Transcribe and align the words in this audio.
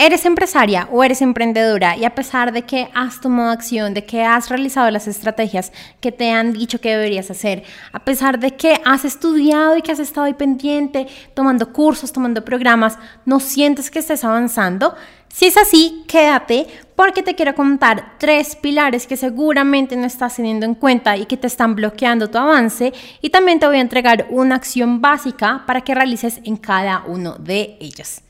Eres 0.00 0.24
empresaria 0.26 0.88
o 0.92 1.02
eres 1.02 1.22
emprendedora 1.22 1.96
y 1.96 2.04
a 2.04 2.14
pesar 2.14 2.52
de 2.52 2.62
que 2.62 2.88
has 2.94 3.20
tomado 3.20 3.50
acción, 3.50 3.94
de 3.94 4.04
que 4.04 4.22
has 4.22 4.48
realizado 4.48 4.88
las 4.92 5.08
estrategias 5.08 5.72
que 6.00 6.12
te 6.12 6.30
han 6.30 6.52
dicho 6.52 6.80
que 6.80 6.90
deberías 6.90 7.32
hacer, 7.32 7.64
a 7.92 8.04
pesar 8.04 8.38
de 8.38 8.52
que 8.52 8.80
has 8.84 9.04
estudiado 9.04 9.76
y 9.76 9.82
que 9.82 9.90
has 9.90 9.98
estado 9.98 10.26
ahí 10.26 10.34
pendiente, 10.34 11.08
tomando 11.34 11.72
cursos, 11.72 12.12
tomando 12.12 12.44
programas, 12.44 12.96
no 13.24 13.40
sientes 13.40 13.90
que 13.90 13.98
estés 13.98 14.22
avanzando, 14.22 14.94
si 15.26 15.46
es 15.46 15.56
así, 15.56 16.04
quédate 16.06 16.68
porque 16.94 17.24
te 17.24 17.34
quiero 17.34 17.56
contar 17.56 18.14
tres 18.18 18.54
pilares 18.54 19.04
que 19.06 19.16
seguramente 19.16 19.96
no 19.96 20.06
estás 20.06 20.36
teniendo 20.36 20.64
en 20.64 20.76
cuenta 20.76 21.16
y 21.16 21.26
que 21.26 21.36
te 21.36 21.48
están 21.48 21.74
bloqueando 21.74 22.30
tu 22.30 22.38
avance. 22.38 22.92
Y 23.20 23.30
también 23.30 23.60
te 23.60 23.66
voy 23.66 23.76
a 23.76 23.80
entregar 23.80 24.26
una 24.30 24.54
acción 24.54 25.00
básica 25.00 25.64
para 25.66 25.82
que 25.82 25.94
realices 25.94 26.40
en 26.44 26.56
cada 26.56 27.04
uno 27.06 27.36
de 27.36 27.76
ellos. 27.78 28.22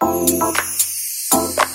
Oh, 0.00 0.26
oh. 0.42 1.65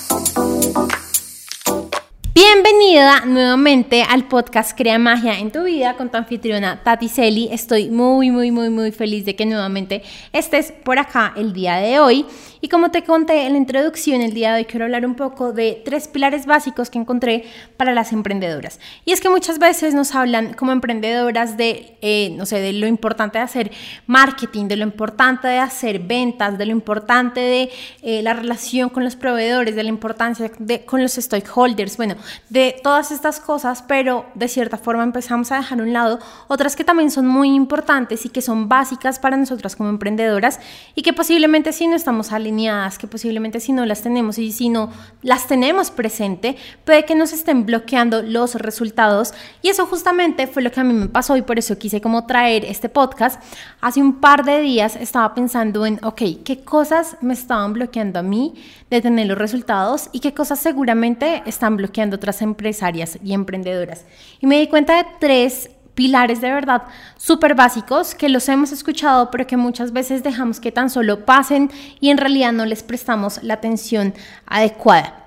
Bienvenida 2.34 3.26
nuevamente 3.26 4.02
al 4.02 4.26
podcast 4.26 4.74
Crea 4.74 4.98
Magia 4.98 5.38
en 5.38 5.52
tu 5.52 5.64
vida 5.64 5.98
con 5.98 6.10
tu 6.10 6.16
anfitriona 6.16 6.82
Tati 6.82 7.10
Celi. 7.10 7.50
Estoy 7.52 7.90
muy, 7.90 8.30
muy, 8.30 8.50
muy, 8.50 8.70
muy 8.70 8.90
feliz 8.90 9.26
de 9.26 9.36
que 9.36 9.44
nuevamente 9.44 10.02
estés 10.32 10.72
por 10.72 10.98
acá 10.98 11.34
el 11.36 11.52
día 11.52 11.76
de 11.76 12.00
hoy. 12.00 12.24
Y 12.64 12.68
como 12.68 12.92
te 12.92 13.02
conté 13.02 13.44
en 13.44 13.52
la 13.52 13.58
introducción, 13.58 14.22
el 14.22 14.34
día 14.34 14.52
de 14.52 14.60
hoy 14.60 14.64
quiero 14.66 14.84
hablar 14.84 15.04
un 15.04 15.16
poco 15.16 15.52
de 15.52 15.82
tres 15.84 16.06
pilares 16.06 16.46
básicos 16.46 16.90
que 16.90 16.98
encontré 16.98 17.44
para 17.76 17.92
las 17.92 18.12
emprendedoras. 18.12 18.78
Y 19.04 19.10
es 19.10 19.20
que 19.20 19.28
muchas 19.28 19.58
veces 19.58 19.94
nos 19.94 20.14
hablan 20.14 20.54
como 20.54 20.70
emprendedoras 20.70 21.56
de, 21.56 21.98
eh, 22.02 22.32
no 22.38 22.46
sé, 22.46 22.60
de 22.60 22.72
lo 22.72 22.86
importante 22.86 23.38
de 23.38 23.44
hacer 23.44 23.72
marketing, 24.06 24.68
de 24.68 24.76
lo 24.76 24.84
importante 24.84 25.48
de 25.48 25.58
hacer 25.58 25.98
ventas, 25.98 26.56
de 26.56 26.66
lo 26.66 26.72
importante 26.72 27.40
de 27.40 27.70
eh, 28.02 28.22
la 28.22 28.32
relación 28.32 28.90
con 28.90 29.02
los 29.02 29.16
proveedores, 29.16 29.74
de 29.74 29.82
la 29.82 29.88
importancia 29.88 30.48
de, 30.56 30.84
con 30.84 31.02
los 31.02 31.14
stakeholders, 31.14 31.96
bueno, 31.96 32.14
de 32.48 32.80
todas 32.82 33.10
estas 33.10 33.40
cosas, 33.40 33.82
pero 33.86 34.26
de 34.34 34.48
cierta 34.48 34.76
forma 34.76 35.02
empezamos 35.02 35.52
a 35.52 35.56
dejar 35.56 35.80
a 35.80 35.82
un 35.82 35.92
lado 35.92 36.18
otras 36.48 36.76
que 36.76 36.84
también 36.84 37.10
son 37.10 37.26
muy 37.26 37.54
importantes 37.54 38.26
y 38.26 38.28
que 38.28 38.42
son 38.42 38.68
básicas 38.68 39.18
para 39.18 39.36
nosotras 39.36 39.76
como 39.76 39.90
emprendedoras 39.90 40.60
y 40.94 41.02
que 41.02 41.12
posiblemente 41.12 41.72
si 41.72 41.86
no 41.86 41.96
estamos 41.96 42.32
alineadas 42.32 42.98
que 42.98 43.06
posiblemente 43.06 43.60
si 43.60 43.72
no 43.72 43.84
las 43.86 44.02
tenemos 44.02 44.38
y 44.38 44.52
si 44.52 44.68
no 44.68 44.90
las 45.22 45.46
tenemos 45.46 45.90
presente, 45.90 46.56
puede 46.84 47.04
que 47.04 47.14
nos 47.14 47.32
estén 47.32 47.66
bloqueando 47.66 48.22
los 48.22 48.54
resultados. 48.54 49.34
Y 49.62 49.68
eso 49.68 49.86
justamente 49.86 50.46
fue 50.46 50.62
lo 50.62 50.70
que 50.70 50.80
a 50.80 50.84
mí 50.84 50.92
me 50.92 51.08
pasó 51.08 51.36
y 51.36 51.42
por 51.42 51.58
eso 51.58 51.78
quise 51.78 52.00
como 52.00 52.26
traer 52.26 52.64
este 52.64 52.88
podcast. 52.88 53.42
Hace 53.80 54.00
un 54.00 54.20
par 54.20 54.44
de 54.44 54.60
días 54.60 54.96
estaba 54.96 55.34
pensando 55.34 55.86
en, 55.86 55.98
ok, 56.04 56.22
¿qué 56.44 56.62
cosas 56.64 57.16
me 57.20 57.34
estaban 57.34 57.72
bloqueando 57.72 58.18
a 58.18 58.22
mí 58.22 58.54
de 58.90 59.00
tener 59.00 59.26
los 59.26 59.38
resultados 59.38 60.08
y 60.12 60.20
qué 60.20 60.34
cosas 60.34 60.58
seguramente 60.58 61.42
están 61.46 61.76
bloqueando 61.76 62.11
otras 62.12 62.42
empresarias 62.42 63.18
y 63.24 63.32
emprendedoras? 63.32 64.04
Y 64.40 64.46
me 64.46 64.58
di 64.58 64.66
cuenta 64.68 64.96
de 64.96 65.06
tres 65.18 65.70
pilares 65.94 66.40
de 66.40 66.50
verdad 66.50 66.82
súper 67.16 67.54
básicos 67.54 68.14
que 68.14 68.28
los 68.28 68.48
hemos 68.48 68.72
escuchado, 68.72 69.30
pero 69.30 69.46
que 69.46 69.56
muchas 69.56 69.92
veces 69.92 70.22
dejamos 70.22 70.60
que 70.60 70.72
tan 70.72 70.90
solo 70.90 71.24
pasen 71.24 71.70
y 72.00 72.10
en 72.10 72.18
realidad 72.18 72.52
no 72.52 72.64
les 72.64 72.82
prestamos 72.82 73.42
la 73.42 73.54
atención 73.54 74.14
adecuada. 74.46 75.18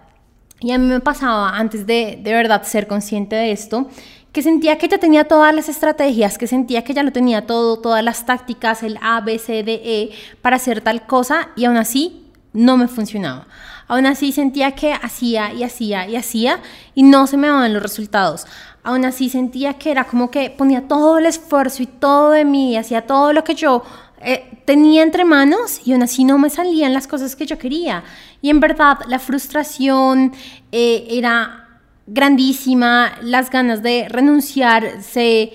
Y 0.59 0.72
a 0.72 0.77
mí 0.77 0.88
me 0.88 1.00
pasaba 1.00 1.58
antes 1.58 1.86
de 1.86 2.19
de 2.22 2.33
verdad 2.33 2.64
ser 2.64 2.88
consciente 2.88 3.36
de 3.36 3.52
esto, 3.52 3.89
que 4.31 4.42
sentía 4.42 4.77
que 4.77 4.88
ya 4.88 4.97
tenía 4.97 5.27
todas 5.27 5.53
las 5.55 5.70
estrategias, 5.70 6.38
que 6.38 6.47
sentía 6.47 6.83
que 6.83 6.94
ya 6.94 7.03
lo 7.03 7.11
tenía 7.11 7.45
todo, 7.45 7.80
todas 7.80 8.03
las 8.03 8.25
tácticas, 8.25 8.83
el 8.83 8.97
A, 9.02 9.22
B, 9.22 9.39
C, 9.39 9.64
D, 9.64 9.81
E 9.83 10.11
para 10.42 10.58
hacer 10.58 10.81
tal 10.81 11.05
cosa 11.05 11.49
y 11.55 11.66
aún 11.66 11.77
así 11.77 12.25
no 12.52 12.75
me 12.77 12.88
funcionaba. 12.88 13.47
Aún 13.88 14.05
así 14.05 14.31
sentía 14.31 14.72
que 14.72 14.94
hacía 14.94 15.53
y 15.53 15.64
hacía 15.64 16.08
y 16.08 16.16
hacía 16.16 16.59
y 16.95 17.03
no 17.03 17.28
se 17.28 17.38
me 17.38 17.47
daban 17.47 17.73
los 17.73 17.83
resultados 17.83 18.47
aún 18.86 19.03
así 19.03 19.30
sentía 19.30 19.73
que 19.73 19.92
era 19.92 20.05
como 20.05 20.30
que 20.30 20.52
ponía 20.52 20.87
todo 20.87 21.17
el 21.17 21.26
esfuerzo 21.26 21.82
y 21.83 21.87
todo 21.87 22.32
de 22.32 22.45
mí, 22.45 22.77
hacía 22.77 23.02
todo 23.02 23.33
lo 23.33 23.43
que 23.43 23.55
yo 23.55 23.83
eh, 24.21 24.61
tenía 24.65 25.02
entre 25.02 25.26
manos 25.26 25.82
y 25.83 25.92
aún 25.92 26.04
así 26.04 26.23
no 26.23 26.37
me 26.37 26.52
salían 26.52 26.93
las 26.93 27.08
cosas 27.08 27.36
que 27.36 27.48
yo 27.48 27.58
quería. 27.58 28.04
Y 28.42 28.52
en 28.52 28.60
verdad 28.60 28.99
la 29.08 29.17
frustración 29.17 30.33
eh, 30.71 31.08
era 31.10 31.81
grandísima, 32.05 33.17
las 33.23 33.49
ganas 33.49 33.81
de 33.81 34.08
renunciar 34.08 35.02
se, 35.02 35.52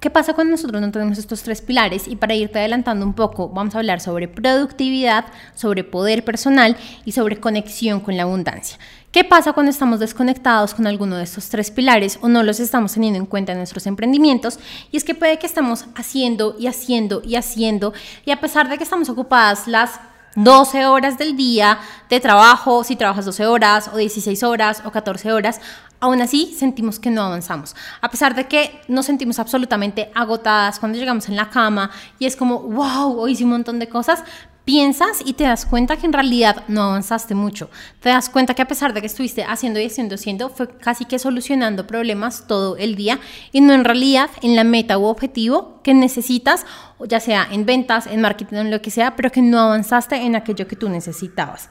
¿Qué 0.00 0.10
pasa 0.10 0.34
cuando 0.34 0.50
nosotros 0.50 0.82
no 0.82 0.90
tenemos 0.90 1.16
estos 1.16 1.42
tres 1.42 1.62
pilares? 1.62 2.08
Y 2.08 2.16
para 2.16 2.34
irte 2.34 2.58
adelantando 2.58 3.06
un 3.06 3.14
poco, 3.14 3.48
vamos 3.48 3.74
a 3.74 3.78
hablar 3.78 4.00
sobre 4.00 4.28
productividad, 4.28 5.24
sobre 5.54 5.82
poder 5.82 6.24
personal 6.24 6.76
y 7.06 7.12
sobre 7.12 7.40
conexión 7.40 8.00
con 8.00 8.16
la 8.16 8.24
abundancia. 8.24 8.78
¿Qué 9.14 9.22
pasa 9.22 9.52
cuando 9.52 9.70
estamos 9.70 10.00
desconectados 10.00 10.74
con 10.74 10.88
alguno 10.88 11.16
de 11.16 11.22
estos 11.22 11.48
tres 11.48 11.70
pilares 11.70 12.18
o 12.20 12.28
no 12.28 12.42
los 12.42 12.58
estamos 12.58 12.94
teniendo 12.94 13.16
en 13.16 13.26
cuenta 13.26 13.52
en 13.52 13.58
nuestros 13.58 13.86
emprendimientos? 13.86 14.58
Y 14.90 14.96
es 14.96 15.04
que 15.04 15.14
puede 15.14 15.38
que 15.38 15.46
estamos 15.46 15.84
haciendo 15.94 16.56
y 16.58 16.66
haciendo 16.66 17.22
y 17.24 17.36
haciendo 17.36 17.92
y 18.26 18.32
a 18.32 18.40
pesar 18.40 18.68
de 18.68 18.76
que 18.76 18.82
estamos 18.82 19.08
ocupadas 19.08 19.68
las 19.68 20.00
12 20.34 20.86
horas 20.86 21.16
del 21.16 21.36
día 21.36 21.78
de 22.10 22.18
trabajo, 22.18 22.82
si 22.82 22.96
trabajas 22.96 23.24
12 23.24 23.46
horas 23.46 23.88
o 23.92 23.98
16 23.98 24.42
horas 24.42 24.82
o 24.84 24.90
14 24.90 25.30
horas, 25.30 25.60
aún 26.00 26.20
así 26.20 26.52
sentimos 26.58 26.98
que 26.98 27.10
no 27.10 27.22
avanzamos. 27.22 27.76
A 28.00 28.10
pesar 28.10 28.34
de 28.34 28.48
que 28.48 28.80
nos 28.88 29.06
sentimos 29.06 29.38
absolutamente 29.38 30.10
agotadas 30.16 30.80
cuando 30.80 30.98
llegamos 30.98 31.28
en 31.28 31.36
la 31.36 31.50
cama 31.50 31.92
y 32.18 32.26
es 32.26 32.34
como, 32.34 32.58
wow, 32.58 33.16
hoy 33.20 33.30
hice 33.30 33.44
un 33.44 33.50
montón 33.50 33.78
de 33.78 33.88
cosas, 33.88 34.24
piensas 34.64 35.22
y 35.24 35.34
te 35.34 35.44
das 35.44 35.66
cuenta 35.66 35.96
que 35.96 36.06
en 36.06 36.12
realidad 36.12 36.64
no 36.68 36.82
avanzaste 36.84 37.34
mucho. 37.34 37.70
Te 38.00 38.08
das 38.08 38.30
cuenta 38.30 38.54
que 38.54 38.62
a 38.62 38.68
pesar 38.68 38.94
de 38.94 39.00
que 39.00 39.06
estuviste 39.06 39.44
haciendo 39.44 39.78
y 39.78 39.86
haciendo, 39.86 40.14
haciendo, 40.14 40.48
fue 40.48 40.68
casi 40.68 41.04
que 41.04 41.18
solucionando 41.18 41.86
problemas 41.86 42.46
todo 42.46 42.76
el 42.76 42.94
día 42.94 43.20
y 43.52 43.60
no 43.60 43.74
en 43.74 43.84
realidad 43.84 44.30
en 44.42 44.56
la 44.56 44.64
meta 44.64 44.98
u 44.98 45.04
objetivo 45.04 45.80
que 45.82 45.92
necesitas, 45.92 46.64
ya 47.06 47.20
sea 47.20 47.46
en 47.50 47.66
ventas, 47.66 48.06
en 48.06 48.22
marketing, 48.22 48.56
en 48.56 48.70
lo 48.70 48.80
que 48.80 48.90
sea, 48.90 49.16
pero 49.16 49.30
que 49.30 49.42
no 49.42 49.60
avanzaste 49.60 50.16
en 50.16 50.34
aquello 50.34 50.66
que 50.66 50.76
tú 50.76 50.88
necesitabas. 50.88 51.68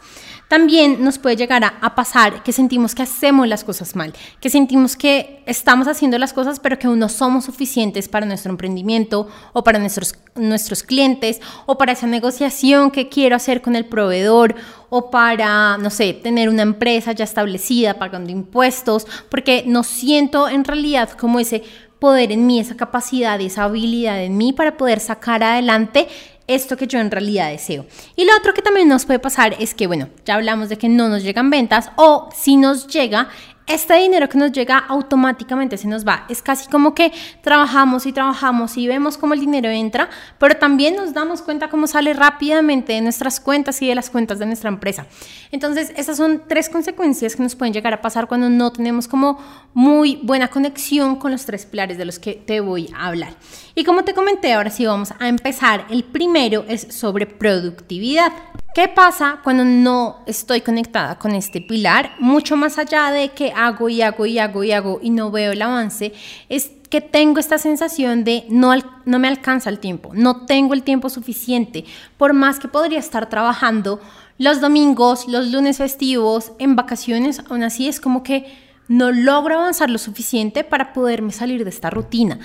También 0.54 1.04
nos 1.04 1.18
puede 1.18 1.36
llegar 1.36 1.64
a, 1.64 1.96
pasar 1.96 2.44
que 2.44 2.52
sentimos 2.52 2.94
que 2.94 3.02
hacemos 3.02 3.48
las 3.48 3.64
cosas 3.64 3.96
mal, 3.96 4.14
que 4.40 4.52
sentimos 4.52 4.96
que 4.96 5.42
estamos 5.48 5.88
haciendo 5.88 6.20
las 6.20 6.32
cosas 6.32 6.60
pero 6.60 6.78
que 6.78 6.86
aún 6.86 7.00
no 7.00 7.10
somos 7.10 7.46
suficientes 7.46 8.08
para 8.08 8.28
nuestro 8.28 8.52
emprendimiento 8.52 9.28
o 9.54 9.64
para 9.64 9.80
nuestros, 9.80 10.14
nuestros 10.36 10.84
clientes 10.84 11.42
o 11.66 11.80
para 11.80 11.94
esa 11.94 12.06
negociación 12.06 12.92
que 12.92 13.10
quiero 13.10 13.36
hacer 13.36 13.64
con 13.64 13.76
el 13.76 13.86
proveedor 13.86 14.54
o 14.92 15.10
para, 15.10 15.80
no 15.80 15.90
sé, 15.90 16.14
tener 16.14 16.50
una 16.50 16.62
empresa 16.62 17.14
ya 17.14 17.24
establecida 17.24 17.96
pagando 17.96 18.32
impuestos, 18.32 19.08
porque 19.30 19.64
no 19.66 19.82
siento 19.82 20.48
en 20.48 20.66
realidad 20.66 21.10
como 21.18 21.40
ese 21.40 21.64
poder 22.04 22.34
en 22.34 22.46
mí, 22.46 22.60
esa 22.60 22.76
capacidad, 22.76 23.40
esa 23.40 23.64
habilidad 23.64 24.22
en 24.22 24.36
mí 24.36 24.52
para 24.52 24.76
poder 24.76 25.00
sacar 25.00 25.42
adelante 25.42 26.10
esto 26.48 26.78
que 26.78 26.88
yo 26.88 27.00
en 27.00 27.12
realidad 27.12 27.50
deseo. 27.50 27.86
Y 28.16 28.26
lo 28.26 28.36
otro 28.38 28.54
que 28.54 28.62
también 28.62 28.88
nos 28.88 29.06
puede 29.06 29.20
pasar 29.20 29.56
es 29.60 29.74
que, 29.74 29.88
bueno, 29.88 30.10
ya 30.26 30.36
hablamos 30.36 30.70
de 30.70 30.78
que 30.78 30.90
no 30.90 31.10
nos 31.10 31.24
llegan 31.24 31.50
ventas 31.50 31.92
o 31.96 32.30
si 32.36 32.56
nos 32.56 32.88
llega 32.88 33.30
este 33.66 33.96
dinero 33.96 34.28
que 34.28 34.38
nos 34.38 34.52
llega 34.52 34.78
automáticamente 34.78 35.78
se 35.78 35.88
nos 35.88 36.06
va. 36.06 36.26
Es 36.30 36.42
casi 36.42 36.70
como 36.70 36.94
que 36.94 37.12
trabajamos 37.42 38.06
y 38.06 38.12
trabajamos 38.12 38.78
y 38.78 38.88
vemos 38.88 39.18
cómo 39.18 39.34
el 39.34 39.40
dinero 39.40 39.70
entra, 39.70 40.10
pero 40.38 40.56
también 40.56 40.96
nos 40.96 41.14
damos 41.14 41.42
cuenta 41.42 41.70
cómo 41.70 41.88
sale 41.88 42.14
rápidamente 42.14 42.94
de 42.94 43.02
nuestras 43.02 43.40
cuentas 43.40 43.82
y 43.82 43.88
de 43.88 43.96
las 43.96 44.10
cuentas 44.10 44.40
de 44.40 44.46
nuestra 44.46 44.70
empresa. 44.70 45.06
Entonces, 45.52 45.94
esas 45.96 46.18
son 46.18 46.44
tres 46.48 46.70
consecuencias 46.70 47.36
que 47.36 47.44
nos 47.44 47.56
pueden 47.56 47.74
llegar 47.74 47.94
a 47.94 48.02
pasar 48.02 48.28
cuando 48.28 48.50
no 48.50 48.72
tenemos 48.72 49.08
como 49.08 49.40
muy 49.74 50.20
buena 50.24 50.50
conexión 50.50 51.16
con 51.16 51.32
los 51.32 51.46
tres 51.46 51.66
pilares 51.66 51.98
de 51.98 52.06
los 52.06 52.20
que 52.20 52.34
te 52.34 52.60
voy 52.60 52.90
a 52.96 53.08
hablar. 53.08 53.34
Y 53.76 53.84
como 53.84 54.04
te 54.04 54.14
comenté, 54.14 54.54
ahora 54.54 54.70
sí 54.70 54.86
vamos 54.86 55.14
a 55.20 55.28
empezar. 55.28 55.86
El 55.90 56.04
primero 56.04 56.66
es 56.68 56.88
sobre 56.90 57.26
productividad. 57.26 58.32
¿Qué 58.74 58.88
pasa 58.88 59.40
cuando 59.44 59.64
no 59.64 60.24
estoy 60.26 60.62
conectada 60.62 61.20
con 61.20 61.36
este 61.36 61.62
pilar? 61.62 62.14
Mucho 62.18 62.58
más 62.58 62.80
allá 62.80 63.12
de 63.12 63.30
que 63.30 63.53
hago 63.56 63.90
y 63.90 64.02
hago 64.02 64.26
y 64.26 64.40
hago 64.40 64.64
y 64.64 64.72
hago 64.72 65.00
y 65.02 65.10
no 65.10 65.32
veo 65.32 65.52
el 65.52 65.62
avance, 65.62 66.14
es 66.50 66.72
que 66.90 67.02
tengo 67.02 67.40
esta 67.40 67.58
sensación 67.58 68.24
de 68.24 68.46
no, 68.50 68.72
no 69.06 69.20
me 69.20 69.28
alcanza 69.28 69.70
el 69.70 69.80
tiempo, 69.80 70.12
no 70.14 70.46
tengo 70.46 70.74
el 70.74 70.84
tiempo 70.84 71.10
suficiente, 71.10 71.86
por 72.18 72.34
más 72.34 72.60
que 72.60 72.68
podría 72.68 73.00
estar 73.00 73.30
trabajando 73.30 74.00
los 74.38 74.62
domingos, 74.62 75.28
los 75.28 75.52
lunes 75.52 75.78
festivos, 75.78 76.52
en 76.60 76.76
vacaciones, 76.76 77.42
aún 77.50 77.64
así 77.64 77.88
es 77.88 78.00
como 78.00 78.24
que 78.24 78.46
no 78.88 79.12
logro 79.12 79.60
avanzar 79.60 79.90
lo 79.90 79.98
suficiente 79.98 80.64
para 80.64 80.94
poderme 80.94 81.32
salir 81.32 81.64
de 81.64 81.70
esta 81.70 81.90
rutina. 81.90 82.40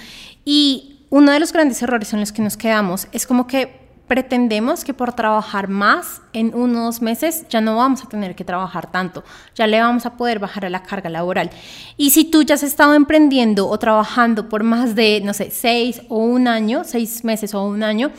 Y 0.44 0.98
uno 1.10 1.32
de 1.32 1.40
los 1.40 1.52
grandes 1.52 1.82
errores 1.82 2.12
en 2.12 2.20
los 2.20 2.32
que 2.32 2.42
nos 2.42 2.56
quedamos 2.56 3.08
es 3.12 3.26
como 3.26 3.46
que 3.46 3.77
pretendemos 4.08 4.84
que 4.84 4.94
por 4.94 5.12
trabajar 5.12 5.68
más 5.68 6.22
en 6.32 6.54
unos 6.54 7.02
meses 7.02 7.46
ya 7.48 7.60
no 7.60 7.76
vamos 7.76 8.02
a 8.02 8.08
tener 8.08 8.34
que 8.34 8.44
trabajar 8.44 8.90
tanto, 8.90 9.22
ya 9.54 9.66
le 9.66 9.80
vamos 9.80 10.06
a 10.06 10.16
poder 10.16 10.38
bajar 10.38 10.64
a 10.64 10.70
la 10.70 10.82
carga 10.82 11.10
laboral. 11.10 11.50
Y 11.96 12.10
si 12.10 12.24
tú 12.24 12.42
ya 12.42 12.54
has 12.54 12.62
estado 12.62 12.94
emprendiendo 12.94 13.68
o 13.68 13.78
trabajando 13.78 14.48
por 14.48 14.64
más 14.64 14.94
de, 14.94 15.20
no 15.22 15.34
sé, 15.34 15.50
seis 15.50 16.02
o 16.08 16.18
un 16.18 16.48
año, 16.48 16.82
seis 16.84 17.22
meses 17.22 17.54
o 17.54 17.62
un 17.64 17.82
año, 17.82 18.10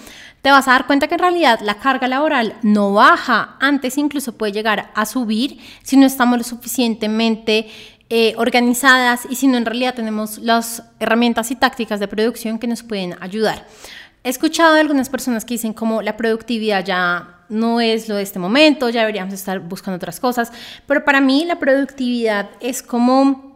te 0.41 0.51
vas 0.51 0.67
a 0.67 0.71
dar 0.71 0.87
cuenta 0.87 1.07
que 1.07 1.15
en 1.15 1.19
realidad 1.19 1.59
la 1.61 1.79
carga 1.79 2.07
laboral 2.07 2.55
no 2.61 2.93
baja, 2.93 3.57
antes 3.59 3.97
incluso 3.97 4.37
puede 4.37 4.53
llegar 4.53 4.91
a 4.95 5.05
subir 5.05 5.59
si 5.83 5.97
no 5.97 6.05
estamos 6.05 6.37
lo 6.37 6.43
suficientemente 6.43 7.67
eh, 8.11 8.33
organizadas 8.37 9.27
y 9.29 9.35
si 9.35 9.47
no 9.47 9.57
en 9.57 9.65
realidad 9.65 9.93
tenemos 9.95 10.37
las 10.39 10.83
herramientas 10.99 11.51
y 11.51 11.55
tácticas 11.55 11.99
de 11.99 12.07
producción 12.07 12.57
que 12.57 12.67
nos 12.67 12.83
pueden 12.83 13.15
ayudar. 13.21 13.67
He 14.23 14.29
escuchado 14.29 14.73
de 14.73 14.81
algunas 14.81 15.09
personas 15.09 15.45
que 15.45 15.53
dicen 15.53 15.73
como 15.73 16.01
la 16.01 16.17
productividad 16.17 16.83
ya 16.85 17.39
no 17.49 17.81
es 17.81 18.07
lo 18.07 18.15
de 18.15 18.23
este 18.23 18.37
momento, 18.37 18.89
ya 18.89 19.01
deberíamos 19.01 19.33
estar 19.33 19.59
buscando 19.59 19.95
otras 19.95 20.19
cosas, 20.19 20.51
pero 20.85 21.03
para 21.03 21.19
mí 21.21 21.45
la 21.45 21.57
productividad 21.57 22.49
es 22.59 22.83
como 22.83 23.48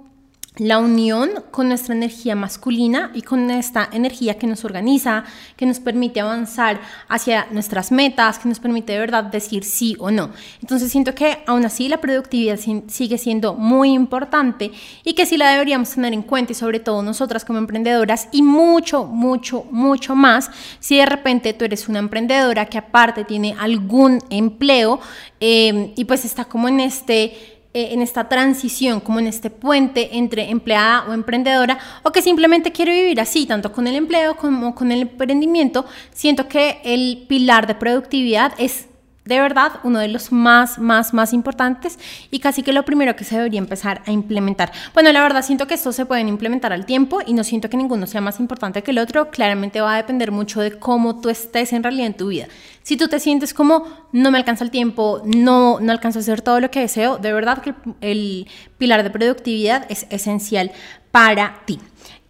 la 0.57 0.77
unión 0.77 1.31
con 1.50 1.67
nuestra 1.67 1.95
energía 1.95 2.35
masculina 2.35 3.11
y 3.15 3.23
con 3.23 3.50
esta 3.50 3.89
energía 3.91 4.38
que 4.38 4.45
nos 4.45 4.63
organiza, 4.63 5.23
que 5.57 5.65
nos 5.65 5.79
permite 5.79 6.19
avanzar 6.19 6.79
hacia 7.07 7.47
nuestras 7.50 7.91
metas, 7.91 8.38
que 8.38 8.50
nos 8.50 8.59
permite 8.59 8.94
de 8.94 9.00
verdad 9.00 9.23
decir 9.23 9.63
sí 9.63 9.95
o 10.00 10.11
no. 10.11 10.29
Entonces 10.61 10.91
siento 10.91 11.15
que 11.15 11.39
aún 11.47 11.65
así 11.65 11.89
la 11.89 12.00
productividad 12.00 12.59
sigue 12.88 13.17
siendo 13.17 13.55
muy 13.55 13.94
importante 13.94 14.71
y 15.03 15.13
que 15.13 15.25
sí 15.25 15.38
la 15.38 15.50
deberíamos 15.50 15.89
tener 15.89 16.13
en 16.13 16.21
cuenta 16.21 16.51
y 16.51 16.55
sobre 16.55 16.79
todo 16.79 17.01
nosotras 17.01 17.45
como 17.45 17.57
emprendedoras 17.57 18.27
y 18.31 18.44
mucho, 18.44 19.05
mucho, 19.05 19.65
mucho 19.71 20.15
más 20.15 20.51
si 20.79 20.97
de 20.97 21.05
repente 21.07 21.53
tú 21.53 21.65
eres 21.65 21.89
una 21.89 22.00
emprendedora 22.00 22.67
que 22.67 22.77
aparte 22.77 23.23
tiene 23.23 23.55
algún 23.59 24.19
empleo 24.29 25.00
eh, 25.39 25.94
y 25.95 26.05
pues 26.05 26.25
está 26.25 26.45
como 26.45 26.67
en 26.67 26.79
este 26.79 27.52
eh, 27.74 27.90
en 27.92 28.02
esta 28.02 28.30
transición, 28.30 29.00
como 29.00 29.20
en 29.20 29.28
este 29.28 29.50
puente 29.50 30.18
entre 30.18 30.50
empleada 30.50 31.06
o 31.10 31.14
emprendedora, 31.14 31.80
o 32.04 32.12
que 32.12 32.22
simplemente 32.22 32.72
quiere 32.72 32.94
vivir 32.94 33.20
así, 33.20 33.46
tanto 33.46 33.72
con 33.72 33.88
el 33.88 33.96
empleo 33.96 34.38
como 34.38 34.75
con 34.75 34.92
el 34.92 35.02
emprendimiento, 35.02 35.86
siento 36.12 36.48
que 36.48 36.81
el 36.84 37.25
pilar 37.28 37.66
de 37.66 37.75
productividad 37.75 38.54
es 38.58 38.88
de 39.25 39.40
verdad 39.40 39.74
uno 39.84 40.00
de 40.00 40.08
los 40.08 40.31
más, 40.31 40.80
más, 40.80 41.14
más 41.14 41.34
importantes 41.34 41.98
y 42.30 42.40
casi 42.40 42.64
que 42.64 42.74
lo 42.74 42.84
primero 42.84 43.16
que 43.16 43.24
se 43.24 43.38
debería 43.38 43.60
empezar 43.60 44.02
a 44.06 44.12
implementar. 44.12 44.72
Bueno, 44.94 45.12
la 45.12 45.22
verdad 45.22 45.44
siento 45.44 45.68
que 45.68 45.75
estos 45.75 45.96
se 45.96 46.06
pueden 46.06 46.28
implementar 46.28 46.74
al 46.74 46.86
tiempo 46.86 47.20
y 47.25 47.34
no 47.34 47.44
siento 47.44 47.70
que 47.70 47.78
ninguno 47.78 48.08
sea 48.08 48.22
más 48.22 48.40
importante 48.40 48.84
que 48.84 48.92
el 48.92 49.00
otro. 49.00 49.31
Claramente 49.31 49.81
va 49.81 49.94
a 49.94 49.98
depender 49.98 50.31
mucho 50.31 50.62
de 50.62 50.78
cómo 50.78 51.22
tú 51.22 51.30
estés 51.30 51.74
en 51.74 51.84
realidad 51.84 52.08
en 52.08 52.18
tu 52.18 52.28
vida. 52.28 52.48
Si 52.81 52.98
tú 52.98 53.08
te 53.08 53.20
sientes 53.20 53.54
como 53.54 53.86
no 54.12 54.30
me 54.31 54.38
alcanza 54.38 54.64
el 54.64 54.72
tiempo, 54.72 55.22
no, 55.25 55.80
no 55.80 55.92
alcanzo 55.92 56.20
a 56.20 56.22
hacer 56.22 56.42
todo 56.42 56.60
lo 56.60 56.70
que 56.70 56.81
deseo, 56.81 57.18
de 57.18 57.34
verdad 57.34 57.62
que 57.62 57.74
el 58.02 58.48
pilar 58.78 59.04
de 59.04 59.10
productividad 59.10 59.86
es 59.90 60.06
esencial 60.10 60.72
para 61.12 61.62
ti. 61.66 61.80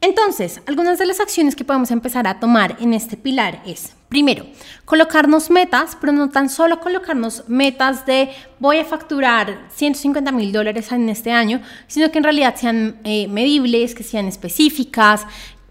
Entonces, 0.02 0.62
algunas 0.68 1.00
de 1.00 1.06
las 1.06 1.22
acciones 1.22 1.56
que 1.56 1.64
podemos 1.64 1.90
empezar 1.90 2.28
a 2.28 2.42
tomar 2.42 2.76
en 2.82 2.94
este 2.94 3.16
pilar 3.16 3.64
es, 3.66 3.94
primero, 4.14 4.46
colocarnos 4.86 5.50
metas, 5.50 5.98
pero 6.00 6.14
no 6.14 6.30
tan 6.30 6.48
solo 6.48 6.80
colocarnos 6.80 7.46
metas 7.48 8.06
de 8.06 8.30
voy 8.60 8.78
a 8.78 8.86
facturar 8.86 9.70
150 9.74 10.32
mil 10.32 10.52
dólares 10.52 10.92
en 10.92 11.10
este 11.10 11.32
año, 11.32 11.64
sino 11.88 12.12
que 12.12 12.20
en 12.20 12.24
realidad 12.24 12.54
sean 12.56 12.98
eh, 13.06 13.28
medibles, 13.28 13.96
que 13.96 14.04
sean 14.04 14.28
específicas. 14.28 15.26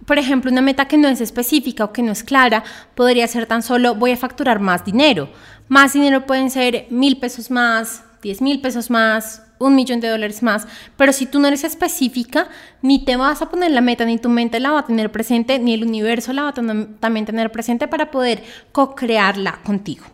Por 0.07 0.19
ejemplo, 0.19 0.51
una 0.51 0.61
meta 0.61 0.89
que 0.89 0.99
no 0.99 1.07
es 1.07 1.21
específica 1.21 1.85
o 1.85 1.93
que 1.93 2.03
no 2.03 2.11
es 2.11 2.25
clara 2.25 2.65
podría 2.97 3.29
ser 3.29 3.47
tan 3.47 3.63
solo 3.63 3.95
voy 3.95 4.11
a 4.11 4.17
facturar 4.17 4.59
más 4.59 4.85
dinero. 4.85 5.29
Más 5.69 5.93
dinero 5.93 6.27
pueden 6.27 6.51
ser 6.51 6.89
mil 6.91 7.19
pesos 7.19 7.49
más, 7.49 8.03
10 8.23 8.41
mil 8.41 8.61
pesos 8.61 8.89
más, 8.89 9.43
un 9.59 9.75
millón 9.75 10.01
de 10.01 10.09
dólares 10.09 10.43
más, 10.43 10.67
pero 10.97 11.13
si 11.13 11.27
tú 11.27 11.41
no 11.41 11.49
eres 11.49 11.65
específica, 11.65 12.49
ni 12.81 13.05
te 13.05 13.17
vas 13.17 13.43
a 13.43 13.51
poner 13.51 13.73
la 13.73 13.81
meta, 13.81 14.05
ni 14.05 14.19
tu 14.19 14.29
mente 14.29 14.61
la 14.61 14.71
va 14.71 14.81
a 14.81 14.87
tener 14.87 15.11
presente, 15.11 15.59
ni 15.59 15.75
el 15.75 15.85
universo 15.85 16.33
la 16.33 16.43
va 16.43 16.49
a 16.51 16.55
también 16.55 17.27
tener 17.27 17.51
presente 17.51 17.89
para 17.89 18.11
poder 18.11 18.43
co-crearla 18.73 19.61
contigo. 19.65 20.05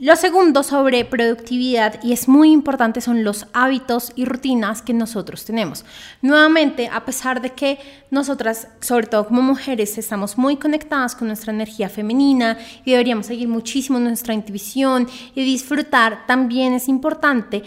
Lo 0.00 0.16
segundo 0.16 0.64
sobre 0.64 1.04
productividad, 1.04 2.02
y 2.02 2.12
es 2.12 2.26
muy 2.26 2.50
importante, 2.50 3.00
son 3.00 3.22
los 3.22 3.46
hábitos 3.52 4.10
y 4.16 4.24
rutinas 4.24 4.82
que 4.82 4.92
nosotros 4.92 5.44
tenemos. 5.44 5.84
Nuevamente, 6.20 6.88
a 6.92 7.04
pesar 7.04 7.40
de 7.40 7.50
que 7.50 7.78
nosotras, 8.10 8.66
sobre 8.80 9.06
todo 9.06 9.28
como 9.28 9.40
mujeres, 9.40 9.96
estamos 9.96 10.36
muy 10.36 10.56
conectadas 10.56 11.14
con 11.14 11.28
nuestra 11.28 11.52
energía 11.52 11.88
femenina 11.88 12.58
y 12.84 12.90
deberíamos 12.90 13.26
seguir 13.26 13.46
muchísimo 13.46 14.00
nuestra 14.00 14.34
intuición 14.34 15.08
y 15.32 15.44
disfrutar, 15.44 16.26
también 16.26 16.72
es 16.74 16.88
importante 16.88 17.62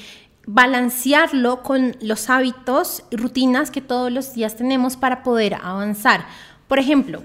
balancearlo 0.46 1.64
con 1.64 1.96
los 2.02 2.30
hábitos 2.30 3.04
y 3.10 3.16
rutinas 3.16 3.72
que 3.72 3.82
todos 3.82 4.12
los 4.12 4.34
días 4.34 4.58
tenemos 4.58 4.98
para 4.98 5.24
poder 5.24 5.56
avanzar. 5.56 6.26
Por 6.68 6.80
ejemplo, 6.80 7.24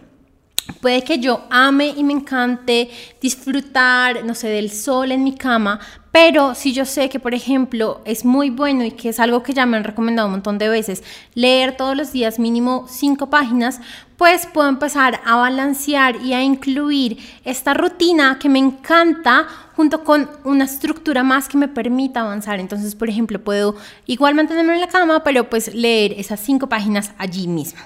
Puede 0.81 1.03
que 1.03 1.19
yo 1.19 1.43
ame 1.51 1.95
y 1.97 2.05
me 2.05 2.13
encante 2.13 2.91
disfrutar, 3.21 4.25
no 4.25 4.35
sé, 4.35 4.49
del 4.49 4.71
sol 4.71 5.13
en 5.13 5.25
mi 5.25 5.35
cama, 5.35 5.81
pero 6.13 6.55
si 6.55 6.73
yo 6.73 6.85
sé 6.85 7.09
que, 7.09 7.19
por 7.19 7.35
ejemplo, 7.35 8.03
es 8.05 8.25
muy 8.25 8.51
bueno 8.51 8.85
y 8.85 8.91
que 8.91 9.09
es 9.09 9.19
algo 9.19 9.43
que 9.43 9.55
ya 9.55 9.65
me 9.65 9.77
han 9.77 9.85
recomendado 9.85 10.29
un 10.29 10.33
montón 10.33 10.59
de 10.59 10.69
veces, 10.69 11.03
leer 11.35 11.77
todos 11.77 11.97
los 11.97 12.13
días 12.13 12.39
mínimo 12.39 12.87
cinco 12.89 13.31
páginas, 13.31 13.81
pues 14.17 14.47
puedo 14.47 14.69
empezar 14.69 15.21
a 15.25 15.37
balancear 15.37 16.17
y 16.17 16.35
a 16.35 16.43
incluir 16.43 17.19
esta 17.45 17.75
rutina 17.75 18.39
que 18.39 18.49
me 18.49 18.59
encanta 18.59 19.49
junto 19.75 20.05
con 20.05 20.29
una 20.45 20.65
estructura 20.65 21.23
más 21.23 21.49
que 21.49 21.57
me 21.57 21.69
permita 21.69 22.21
avanzar. 22.21 22.61
Entonces, 22.61 22.95
por 22.95 23.09
ejemplo, 23.09 23.43
puedo 23.43 23.75
igual 24.07 24.35
mantenerme 24.35 24.75
en 24.75 24.81
la 24.81 24.89
cama, 24.89 25.25
pero 25.25 25.49
pues 25.49 25.75
leer 25.75 26.13
esas 26.13 26.41
cinco 26.41 26.69
páginas 26.69 27.13
allí 27.19 27.49
mismo. 27.49 27.81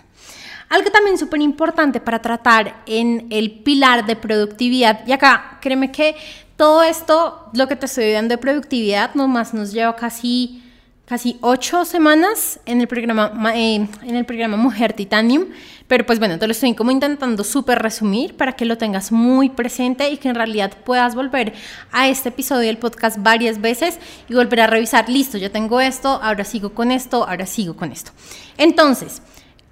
Algo 0.69 0.91
también 0.91 1.17
súper 1.17 1.41
importante 1.41 2.01
para 2.01 2.21
tratar 2.21 2.83
en 2.87 3.27
el 3.31 3.53
pilar 3.61 4.05
de 4.05 4.17
productividad, 4.17 5.07
y 5.07 5.13
acá 5.13 5.59
créeme 5.61 5.93
que 5.93 6.17
todo 6.57 6.83
esto, 6.83 7.51
lo 7.53 7.69
que 7.69 7.77
te 7.77 7.87
estoy 7.87 8.13
dando 8.13 8.35
de 8.35 8.39
productividad, 8.39 9.15
nomás 9.15 9.53
nos 9.53 9.73
lleva 9.73 9.95
casi, 9.95 10.63
casi 11.05 11.37
ocho 11.43 11.85
semanas 11.85 12.59
en 12.65 12.81
el, 12.81 12.89
programa, 12.89 13.31
eh, 13.55 13.87
en 14.03 14.17
el 14.17 14.25
programa 14.25 14.57
Mujer 14.57 14.95
Titanium, 14.95 15.49
pero 15.87 16.05
pues 16.05 16.19
bueno, 16.19 16.39
te 16.39 16.47
lo 16.47 16.53
estoy 16.53 16.75
como 16.75 16.91
intentando 16.91 17.45
súper 17.45 17.79
resumir 17.79 18.37
para 18.37 18.53
que 18.53 18.65
lo 18.65 18.79
tengas 18.79 19.13
muy 19.13 19.51
presente 19.51 20.09
y 20.11 20.17
que 20.17 20.31
en 20.31 20.35
realidad 20.35 20.73
puedas 20.85 21.15
volver 21.15 21.53
a 21.93 22.09
este 22.09 22.31
episodio 22.31 22.67
del 22.67 22.79
podcast 22.79 23.19
varias 23.21 23.61
veces 23.61 23.99
y 24.29 24.35
volver 24.35 24.63
a 24.63 24.67
revisar, 24.67 25.09
listo, 25.09 25.39
ya 25.39 25.51
tengo 25.51 25.81
esto, 25.81 26.19
ahora 26.23 26.45
sigo 26.45 26.71
con 26.71 26.91
esto, 26.91 27.29
ahora 27.29 27.47
sigo 27.47 27.77
con 27.77 27.93
esto. 27.93 28.11
Entonces, 28.57 29.23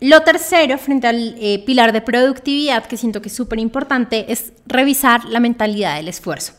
lo 0.01 0.21
tercero, 0.23 0.77
frente 0.79 1.07
al 1.07 1.37
eh, 1.39 1.63
pilar 1.65 1.93
de 1.93 2.01
productividad, 2.01 2.87
que 2.87 2.97
siento 2.97 3.23
que 3.23 3.29
es 3.29 3.35
súper 3.35 3.59
importante, 3.59 4.31
es 4.33 4.53
revisar 4.67 5.25
la 5.27 5.41
mentalidad 5.41 5.97
del 5.97 6.09
esfuerzo. 6.09 6.53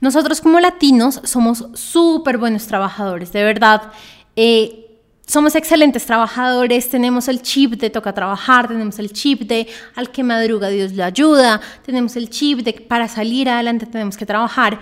Nosotros 0.00 0.40
como 0.40 0.60
latinos 0.60 1.20
somos 1.24 1.66
súper 1.74 2.38
buenos 2.38 2.66
trabajadores, 2.66 3.32
de 3.32 3.44
verdad. 3.44 3.92
Eh, 4.34 4.86
somos 5.26 5.54
excelentes 5.54 6.06
trabajadores, 6.06 6.88
tenemos 6.88 7.28
el 7.28 7.40
chip 7.42 7.74
de 7.74 7.90
toca 7.90 8.12
trabajar, 8.12 8.66
tenemos 8.66 8.98
el 8.98 9.12
chip 9.12 9.42
de 9.42 9.68
al 9.94 10.10
que 10.10 10.24
madruga 10.24 10.68
Dios 10.68 10.92
le 10.92 11.04
ayuda, 11.04 11.60
tenemos 11.86 12.16
el 12.16 12.28
chip 12.30 12.60
de 12.60 12.72
para 12.72 13.06
salir 13.06 13.48
adelante 13.48 13.86
tenemos 13.86 14.16
que 14.16 14.26
trabajar, 14.26 14.80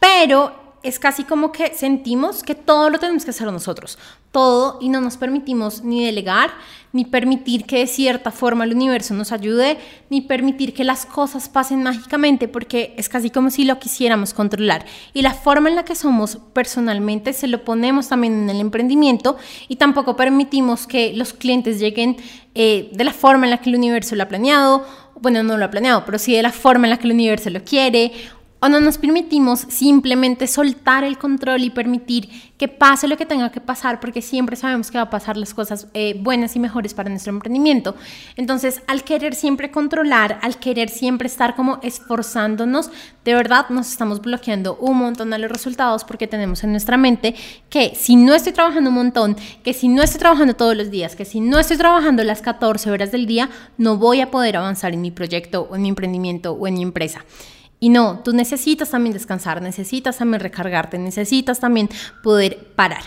pero 0.00 0.61
es 0.82 0.98
casi 0.98 1.24
como 1.24 1.52
que 1.52 1.74
sentimos 1.74 2.42
que 2.42 2.54
todo 2.54 2.90
lo 2.90 2.98
tenemos 2.98 3.24
que 3.24 3.30
hacer 3.30 3.50
nosotros, 3.52 3.98
todo, 4.32 4.78
y 4.80 4.88
no 4.88 5.00
nos 5.00 5.16
permitimos 5.16 5.82
ni 5.84 6.04
delegar, 6.04 6.50
ni 6.92 7.04
permitir 7.04 7.64
que 7.64 7.78
de 7.78 7.86
cierta 7.86 8.30
forma 8.30 8.64
el 8.64 8.74
universo 8.74 9.14
nos 9.14 9.30
ayude, 9.30 9.78
ni 10.10 10.20
permitir 10.20 10.74
que 10.74 10.84
las 10.84 11.06
cosas 11.06 11.48
pasen 11.48 11.82
mágicamente, 11.82 12.48
porque 12.48 12.94
es 12.96 13.08
casi 13.08 13.30
como 13.30 13.50
si 13.50 13.64
lo 13.64 13.78
quisiéramos 13.78 14.34
controlar. 14.34 14.84
Y 15.14 15.22
la 15.22 15.34
forma 15.34 15.68
en 15.68 15.76
la 15.76 15.84
que 15.84 15.94
somos 15.94 16.38
personalmente 16.52 17.32
se 17.32 17.46
lo 17.46 17.64
ponemos 17.64 18.08
también 18.08 18.42
en 18.42 18.50
el 18.50 18.60
emprendimiento 18.60 19.36
y 19.68 19.76
tampoco 19.76 20.16
permitimos 20.16 20.86
que 20.86 21.12
los 21.14 21.32
clientes 21.32 21.78
lleguen 21.78 22.16
eh, 22.54 22.90
de 22.92 23.04
la 23.04 23.12
forma 23.12 23.46
en 23.46 23.50
la 23.50 23.58
que 23.58 23.70
el 23.70 23.76
universo 23.76 24.16
lo 24.16 24.24
ha 24.24 24.28
planeado, 24.28 24.84
bueno, 25.20 25.42
no 25.44 25.56
lo 25.56 25.64
ha 25.64 25.70
planeado, 25.70 26.04
pero 26.04 26.18
sí 26.18 26.34
de 26.34 26.42
la 26.42 26.50
forma 26.52 26.86
en 26.86 26.90
la 26.90 26.96
que 26.96 27.06
el 27.06 27.12
universo 27.12 27.48
lo 27.48 27.62
quiere 27.64 28.12
o 28.62 28.68
no 28.68 28.78
nos 28.78 28.96
permitimos 28.96 29.66
simplemente 29.68 30.46
soltar 30.46 31.02
el 31.02 31.18
control 31.18 31.64
y 31.64 31.70
permitir 31.70 32.28
que 32.56 32.68
pase 32.68 33.08
lo 33.08 33.16
que 33.16 33.26
tenga 33.26 33.50
que 33.50 33.60
pasar, 33.60 33.98
porque 33.98 34.22
siempre 34.22 34.54
sabemos 34.54 34.92
que 34.92 34.98
va 34.98 35.02
a 35.02 35.10
pasar 35.10 35.36
las 35.36 35.52
cosas 35.52 35.88
eh, 35.94 36.14
buenas 36.20 36.54
y 36.54 36.60
mejores 36.60 36.94
para 36.94 37.10
nuestro 37.10 37.32
emprendimiento. 37.32 37.96
Entonces, 38.36 38.80
al 38.86 39.02
querer 39.02 39.34
siempre 39.34 39.72
controlar, 39.72 40.38
al 40.42 40.60
querer 40.60 40.90
siempre 40.90 41.26
estar 41.26 41.56
como 41.56 41.80
esforzándonos, 41.82 42.92
de 43.24 43.34
verdad 43.34 43.68
nos 43.70 43.88
estamos 43.88 44.20
bloqueando 44.20 44.76
un 44.76 44.96
montón 44.96 45.30
de 45.30 45.38
los 45.38 45.50
resultados 45.50 46.04
porque 46.04 46.28
tenemos 46.28 46.62
en 46.62 46.70
nuestra 46.70 46.96
mente 46.96 47.34
que 47.68 47.96
si 47.96 48.14
no 48.14 48.32
estoy 48.32 48.52
trabajando 48.52 48.90
un 48.90 48.96
montón, 48.96 49.36
que 49.64 49.74
si 49.74 49.88
no 49.88 50.04
estoy 50.04 50.20
trabajando 50.20 50.54
todos 50.54 50.76
los 50.76 50.88
días, 50.92 51.16
que 51.16 51.24
si 51.24 51.40
no 51.40 51.58
estoy 51.58 51.78
trabajando 51.78 52.22
las 52.22 52.42
14 52.42 52.92
horas 52.92 53.10
del 53.10 53.26
día, 53.26 53.50
no 53.76 53.96
voy 53.96 54.20
a 54.20 54.30
poder 54.30 54.56
avanzar 54.56 54.94
en 54.94 55.02
mi 55.02 55.10
proyecto 55.10 55.66
o 55.68 55.74
en 55.74 55.82
mi 55.82 55.88
emprendimiento 55.88 56.52
o 56.52 56.68
en 56.68 56.74
mi 56.74 56.82
empresa. 56.82 57.24
Y 57.82 57.88
no, 57.88 58.20
tú 58.20 58.32
necesitas 58.32 58.90
también 58.90 59.12
descansar, 59.12 59.60
necesitas 59.60 60.16
también 60.16 60.38
recargarte, 60.38 60.98
necesitas 60.98 61.58
también 61.58 61.88
poder 62.22 62.72
parar. 62.76 63.02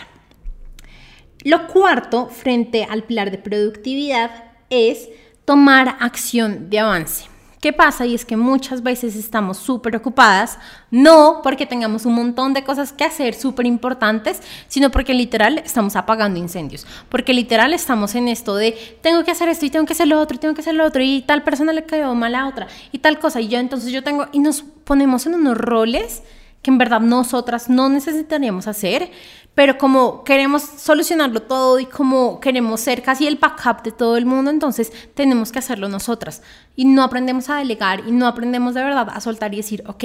Lo 1.44 1.66
cuarto, 1.66 2.28
frente 2.28 2.84
al 2.84 3.04
pilar 3.04 3.30
de 3.30 3.38
productividad, 3.38 4.52
es 4.68 5.08
tomar 5.46 5.96
acción 5.98 6.68
de 6.68 6.80
avance. 6.80 7.24
¿Qué 7.66 7.72
pasa? 7.72 8.06
Y 8.06 8.14
es 8.14 8.24
que 8.24 8.36
muchas 8.36 8.84
veces 8.84 9.16
estamos 9.16 9.56
súper 9.56 9.96
ocupadas, 9.96 10.56
no 10.92 11.40
porque 11.42 11.66
tengamos 11.66 12.06
un 12.06 12.14
montón 12.14 12.54
de 12.54 12.62
cosas 12.62 12.92
que 12.92 13.02
hacer 13.02 13.34
súper 13.34 13.66
importantes, 13.66 14.40
sino 14.68 14.92
porque 14.92 15.12
literal 15.12 15.58
estamos 15.58 15.96
apagando 15.96 16.38
incendios, 16.38 16.86
porque 17.08 17.34
literal 17.34 17.74
estamos 17.74 18.14
en 18.14 18.28
esto 18.28 18.54
de 18.54 18.98
tengo 19.02 19.24
que 19.24 19.32
hacer 19.32 19.48
esto 19.48 19.66
y 19.66 19.70
tengo 19.70 19.84
que 19.84 19.94
hacer 19.94 20.06
lo 20.06 20.20
otro 20.20 20.36
y 20.36 20.38
tengo 20.38 20.54
que 20.54 20.60
hacer 20.60 20.76
lo 20.76 20.84
otro 20.84 21.02
y 21.02 21.22
tal 21.22 21.42
persona 21.42 21.72
le 21.72 21.84
cayó 21.84 22.14
mal 22.14 22.36
a 22.36 22.46
otra 22.46 22.68
y 22.92 23.00
tal 23.00 23.18
cosa 23.18 23.40
y 23.40 23.48
yo 23.48 23.58
entonces 23.58 23.90
yo 23.90 24.04
tengo 24.04 24.28
y 24.30 24.38
nos 24.38 24.62
ponemos 24.62 25.26
en 25.26 25.34
unos 25.34 25.58
roles 25.58 26.22
que 26.66 26.72
en 26.72 26.78
verdad 26.78 27.00
nosotras 27.00 27.70
no 27.70 27.88
necesitaríamos 27.88 28.66
hacer, 28.66 29.12
pero 29.54 29.78
como 29.78 30.24
queremos 30.24 30.62
solucionarlo 30.62 31.42
todo 31.42 31.78
y 31.78 31.86
como 31.86 32.40
queremos 32.40 32.80
ser 32.80 33.04
casi 33.04 33.28
el 33.28 33.36
backup 33.36 33.84
de 33.84 33.92
todo 33.92 34.16
el 34.16 34.26
mundo, 34.26 34.50
entonces 34.50 34.92
tenemos 35.14 35.52
que 35.52 35.60
hacerlo 35.60 35.88
nosotras. 35.88 36.42
Y 36.74 36.84
no 36.84 37.04
aprendemos 37.04 37.48
a 37.50 37.58
delegar 37.58 38.02
y 38.08 38.10
no 38.10 38.26
aprendemos 38.26 38.74
de 38.74 38.82
verdad 38.82 39.06
a 39.12 39.20
soltar 39.20 39.54
y 39.54 39.58
decir, 39.58 39.84
ok, 39.86 40.04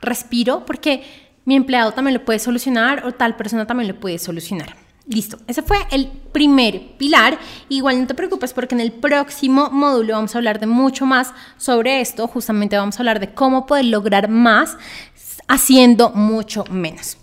respiro 0.00 0.64
porque 0.64 1.02
mi 1.44 1.56
empleado 1.56 1.90
también 1.90 2.14
lo 2.14 2.24
puede 2.24 2.38
solucionar 2.38 3.04
o 3.04 3.10
tal 3.10 3.34
persona 3.34 3.66
también 3.66 3.88
lo 3.88 3.98
puede 3.98 4.20
solucionar. 4.20 4.76
Listo, 5.08 5.38
ese 5.46 5.62
fue 5.62 5.78
el 5.92 6.08
primer 6.08 6.96
pilar. 6.98 7.38
Igual 7.68 8.00
no 8.00 8.06
te 8.08 8.14
preocupes 8.14 8.52
porque 8.52 8.74
en 8.74 8.80
el 8.80 8.90
próximo 8.90 9.70
módulo 9.70 10.14
vamos 10.14 10.34
a 10.34 10.38
hablar 10.38 10.58
de 10.58 10.66
mucho 10.66 11.06
más 11.06 11.32
sobre 11.56 12.00
esto. 12.00 12.26
Justamente 12.26 12.76
vamos 12.76 12.96
a 12.96 13.02
hablar 13.02 13.20
de 13.20 13.32
cómo 13.32 13.66
poder 13.66 13.84
lograr 13.84 14.28
más 14.28 14.76
haciendo 15.48 16.10
mucho 16.10 16.64
menos. 16.70 17.16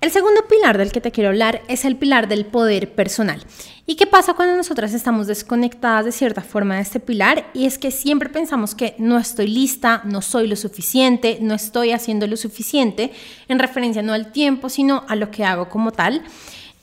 El 0.00 0.10
segundo 0.10 0.48
pilar 0.48 0.78
del 0.78 0.90
que 0.90 1.00
te 1.00 1.12
quiero 1.12 1.28
hablar 1.28 1.62
es 1.68 1.84
el 1.84 1.94
pilar 1.94 2.26
del 2.26 2.44
poder 2.44 2.92
personal. 2.92 3.40
¿Y 3.86 3.94
qué 3.94 4.06
pasa 4.06 4.34
cuando 4.34 4.56
nosotras 4.56 4.94
estamos 4.94 5.28
desconectadas 5.28 6.04
de 6.04 6.10
cierta 6.10 6.40
forma 6.40 6.74
de 6.74 6.82
este 6.82 6.98
pilar? 6.98 7.46
Y 7.54 7.66
es 7.66 7.78
que 7.78 7.92
siempre 7.92 8.28
pensamos 8.28 8.74
que 8.74 8.96
no 8.98 9.16
estoy 9.16 9.46
lista, 9.46 10.02
no 10.04 10.20
soy 10.20 10.48
lo 10.48 10.56
suficiente, 10.56 11.38
no 11.40 11.54
estoy 11.54 11.92
haciendo 11.92 12.26
lo 12.26 12.36
suficiente, 12.36 13.12
en 13.46 13.60
referencia 13.60 14.02
no 14.02 14.12
al 14.12 14.32
tiempo, 14.32 14.68
sino 14.68 15.04
a 15.06 15.14
lo 15.14 15.30
que 15.30 15.44
hago 15.44 15.68
como 15.68 15.92
tal. 15.92 16.24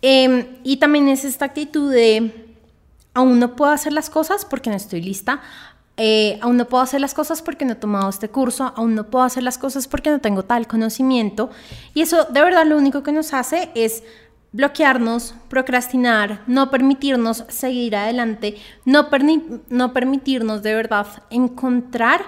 Em, 0.01 0.46
y 0.63 0.77
también 0.77 1.10
es 1.10 1.25
esta 1.25 1.46
actitud 1.46 1.91
de, 1.91 2.31
aún 3.13 3.38
no 3.39 3.58
puedo 3.58 3.72
hacer 3.72 3.91
las 3.91 4.10
cosas 4.10 4.46
porque 4.46 4.69
no 4.69 4.77
estoy 4.77 5.01
lista, 5.01 5.41
eh, 6.01 6.39
aún 6.41 6.56
no 6.56 6.63
puedo 6.63 6.82
hacer 6.82 7.01
las 7.01 7.13
cosas 7.13 7.41
porque 7.41 7.65
no 7.65 7.74
he 7.74 7.75
tomado 7.75 8.10
este 8.10 8.29
curso, 8.29 8.72
aún 8.77 8.96
no 8.96 9.10
puedo 9.10 9.25
hacer 9.25 9.44
las 9.44 9.58
cosas 9.58 9.86
porque 9.86 10.10
no 10.10 10.20
tengo 10.20 10.44
tal 10.44 10.65
conocimiento. 10.65 11.50
Y 11.94 12.01
eso 12.01 12.24
de 12.24 12.41
verdad 12.41 12.65
lo 12.65 12.77
único 12.77 13.03
que 13.03 13.12
nos 13.12 13.34
hace 13.34 13.70
es 13.75 14.01
bloquearnos, 14.53 15.36
procrastinar, 15.50 16.41
no 16.48 16.72
permitirnos 16.72 17.44
seguir 17.50 17.98
adelante, 17.98 18.56
no, 18.86 19.10
no 19.68 19.91
permitirnos 19.94 20.63
de 20.63 20.74
verdad 20.74 21.06
encontrar 21.29 22.22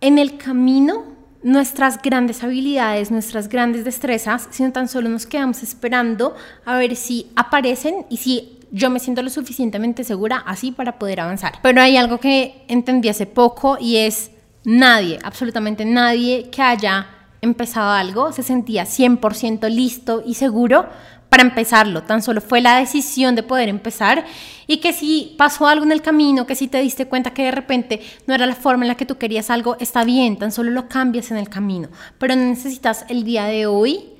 en 0.00 0.18
el 0.18 0.36
camino 0.36 1.04
nuestras 1.44 2.02
grandes 2.02 2.42
habilidades, 2.42 3.12
nuestras 3.12 3.48
grandes 3.48 3.84
destrezas, 3.84 4.48
sino 4.50 4.72
tan 4.72 4.88
solo 4.88 5.08
nos 5.08 5.24
quedamos 5.24 5.62
esperando 5.62 6.34
a 6.64 6.76
ver 6.76 6.96
si 6.96 7.30
aparecen 7.36 8.06
y 8.10 8.16
si 8.16 8.59
yo 8.70 8.90
me 8.90 9.00
siento 9.00 9.22
lo 9.22 9.30
suficientemente 9.30 10.04
segura 10.04 10.42
así 10.46 10.72
para 10.72 10.98
poder 10.98 11.20
avanzar. 11.20 11.58
Pero 11.62 11.80
hay 11.80 11.96
algo 11.96 12.18
que 12.18 12.64
entendí 12.68 13.08
hace 13.08 13.26
poco 13.26 13.78
y 13.80 13.96
es 13.96 14.30
nadie, 14.64 15.18
absolutamente 15.22 15.84
nadie 15.84 16.50
que 16.50 16.62
haya 16.62 17.06
empezado 17.42 17.90
algo 17.90 18.32
se 18.32 18.42
sentía 18.42 18.84
100% 18.84 19.68
listo 19.70 20.22
y 20.24 20.34
seguro 20.34 20.86
para 21.30 21.44
empezarlo, 21.44 22.02
tan 22.02 22.22
solo 22.22 22.40
fue 22.40 22.60
la 22.60 22.76
decisión 22.76 23.36
de 23.36 23.44
poder 23.44 23.68
empezar 23.68 24.24
y 24.66 24.78
que 24.78 24.92
si 24.92 25.36
pasó 25.38 25.68
algo 25.68 25.84
en 25.84 25.92
el 25.92 26.02
camino, 26.02 26.44
que 26.44 26.56
si 26.56 26.66
te 26.66 26.80
diste 26.80 27.06
cuenta 27.06 27.32
que 27.32 27.44
de 27.44 27.52
repente 27.52 28.00
no 28.26 28.34
era 28.34 28.46
la 28.46 28.56
forma 28.56 28.84
en 28.84 28.88
la 28.88 28.96
que 28.96 29.06
tú 29.06 29.16
querías 29.16 29.48
algo, 29.48 29.76
está 29.78 30.02
bien, 30.04 30.38
tan 30.38 30.50
solo 30.50 30.72
lo 30.72 30.88
cambias 30.88 31.30
en 31.30 31.36
el 31.36 31.48
camino, 31.48 31.88
pero 32.18 32.34
necesitas 32.34 33.04
el 33.08 33.22
día 33.22 33.44
de 33.44 33.66
hoy 33.66 34.10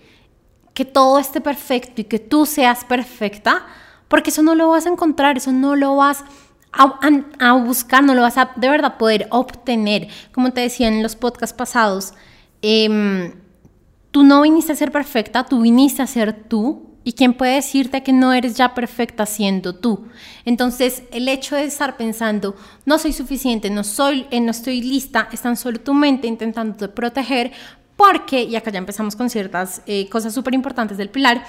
que 0.73 0.85
todo 0.85 1.19
esté 1.19 1.40
perfecto 1.40 2.00
y 2.00 2.04
que 2.04 2.21
tú 2.21 2.47
seas 2.47 2.85
perfecta 2.85 3.66
porque 4.11 4.31
eso 4.31 4.43
no 4.43 4.57
lo 4.57 4.69
vas 4.69 4.87
a 4.87 4.88
encontrar, 4.88 5.37
eso 5.37 5.52
no 5.52 5.76
lo 5.76 5.95
vas 5.95 6.25
a, 6.73 7.52
buscar, 7.52 8.02
no 8.02 8.12
lo 8.12 8.23
vas 8.23 8.37
a 8.38 8.50
de 8.57 8.69
verdad 8.69 8.99
poder 8.99 9.29
obtener. 9.31 10.09
Como 10.33 10.52
te 10.52 10.62
decía 10.62 10.88
en 10.88 11.00
los 11.00 11.14
podcasts 11.14 11.57
pasados, 11.57 12.12
em, 12.61 13.35
tú 14.11 14.25
no 14.25 14.43
viniste 14.43 14.73
a 14.73 14.76
ser 14.76 14.90
perfecta, 14.90 15.45
tú 15.45 15.62
viniste 15.62 16.02
a 16.02 16.09
ser 16.09 16.33
tú. 16.33 16.88
¿Y 17.02 17.12
quién 17.12 17.33
puede 17.33 17.55
decirte 17.55 18.02
que 18.02 18.12
no 18.12 18.33
eres 18.33 18.57
ya 18.57 18.75
perfecta 18.75 19.25
siendo 19.25 19.75
tú? 19.76 20.09
Entonces, 20.45 21.05
el 21.12 21.29
hecho 21.29 21.57
de 21.57 21.64
estar 21.64 21.97
pensando, 21.97 22.57
no 22.85 22.99
soy 22.99 23.12
suficiente, 23.12 23.71
no, 23.71 23.85
soy, 23.85 24.26
eh, 24.31 24.40
no 24.40 24.50
estoy 24.50 24.83
lista, 24.83 25.29
es 25.33 25.40
tan 25.40 25.57
solo 25.57 25.81
tu 25.81 25.95
mente 25.95 26.26
intentando 26.26 26.95
proteger, 26.95 27.52
porque, 27.97 28.43
y 28.43 28.55
acá 28.55 28.71
ya 28.71 28.79
empezamos 28.79 29.17
con 29.17 29.31
ciertas 29.31 29.81
eh, 29.87 30.11
cosas 30.11 30.35
súper 30.35 30.52
importantes 30.52 30.99
del 30.99 31.09
pilar, 31.09 31.43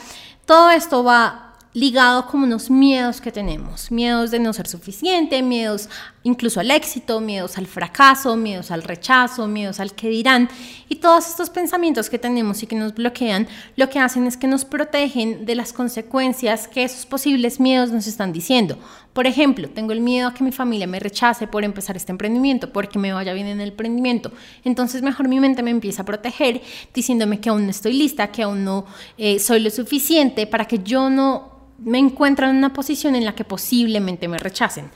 todo 0.45 0.69
esto 0.71 1.03
va 1.03 1.50
ligado 1.73 2.27
como 2.27 2.45
unos 2.45 2.69
miedos 2.69 3.21
que 3.21 3.31
tenemos, 3.31 3.91
miedos 3.91 4.29
de 4.31 4.39
no 4.39 4.51
ser 4.51 4.67
suficiente, 4.67 5.41
miedos 5.41 5.87
incluso 6.23 6.59
al 6.59 6.69
éxito, 6.69 7.19
miedos 7.21 7.57
al 7.57 7.65
fracaso, 7.65 8.35
miedos 8.35 8.71
al 8.71 8.83
rechazo, 8.83 9.47
miedos 9.47 9.79
al 9.79 9.93
que 9.93 10.09
dirán. 10.09 10.49
Y 10.89 10.97
todos 10.97 11.29
estos 11.29 11.49
pensamientos 11.49 12.09
que 12.09 12.19
tenemos 12.19 12.61
y 12.61 12.67
que 12.67 12.75
nos 12.75 12.93
bloquean, 12.93 13.47
lo 13.77 13.89
que 13.89 13.99
hacen 13.99 14.27
es 14.27 14.37
que 14.37 14.47
nos 14.47 14.65
protegen 14.65 15.45
de 15.45 15.55
las 15.55 15.71
consecuencias 15.71 16.67
que 16.67 16.83
esos 16.83 17.05
posibles 17.05 17.59
miedos 17.59 17.91
nos 17.91 18.05
están 18.05 18.33
diciendo. 18.33 18.77
Por 19.13 19.25
ejemplo, 19.25 19.69
tengo 19.69 19.93
el 19.93 20.01
miedo 20.01 20.27
a 20.27 20.33
que 20.33 20.43
mi 20.43 20.51
familia 20.51 20.87
me 20.87 20.99
rechace 20.99 21.47
por 21.47 21.63
empezar 21.63 21.95
este 21.97 22.11
emprendimiento, 22.11 22.71
porque 22.71 22.99
me 22.99 23.13
vaya 23.13 23.33
bien 23.33 23.47
en 23.47 23.61
el 23.61 23.69
emprendimiento. 23.69 24.31
Entonces 24.63 25.01
mejor 25.01 25.27
mi 25.27 25.39
mente 25.39 25.63
me 25.63 25.71
empieza 25.71 26.03
a 26.03 26.05
proteger 26.05 26.61
diciéndome 26.93 27.39
que 27.39 27.49
aún 27.49 27.63
no 27.65 27.71
estoy 27.71 27.93
lista, 27.93 28.31
que 28.31 28.43
aún 28.43 28.63
no 28.63 28.85
eh, 29.17 29.39
soy 29.39 29.61
lo 29.61 29.69
suficiente 29.69 30.47
para 30.47 30.65
que 30.65 30.79
yo 30.79 31.09
no 31.09 31.60
me 31.83 31.97
encuentro 31.97 32.47
en 32.47 32.55
una 32.55 32.73
posición 32.73 33.15
en 33.15 33.25
la 33.25 33.35
que 33.35 33.43
posiblemente 33.43 34.27
me 34.27 34.37
rechacen. 34.37 34.89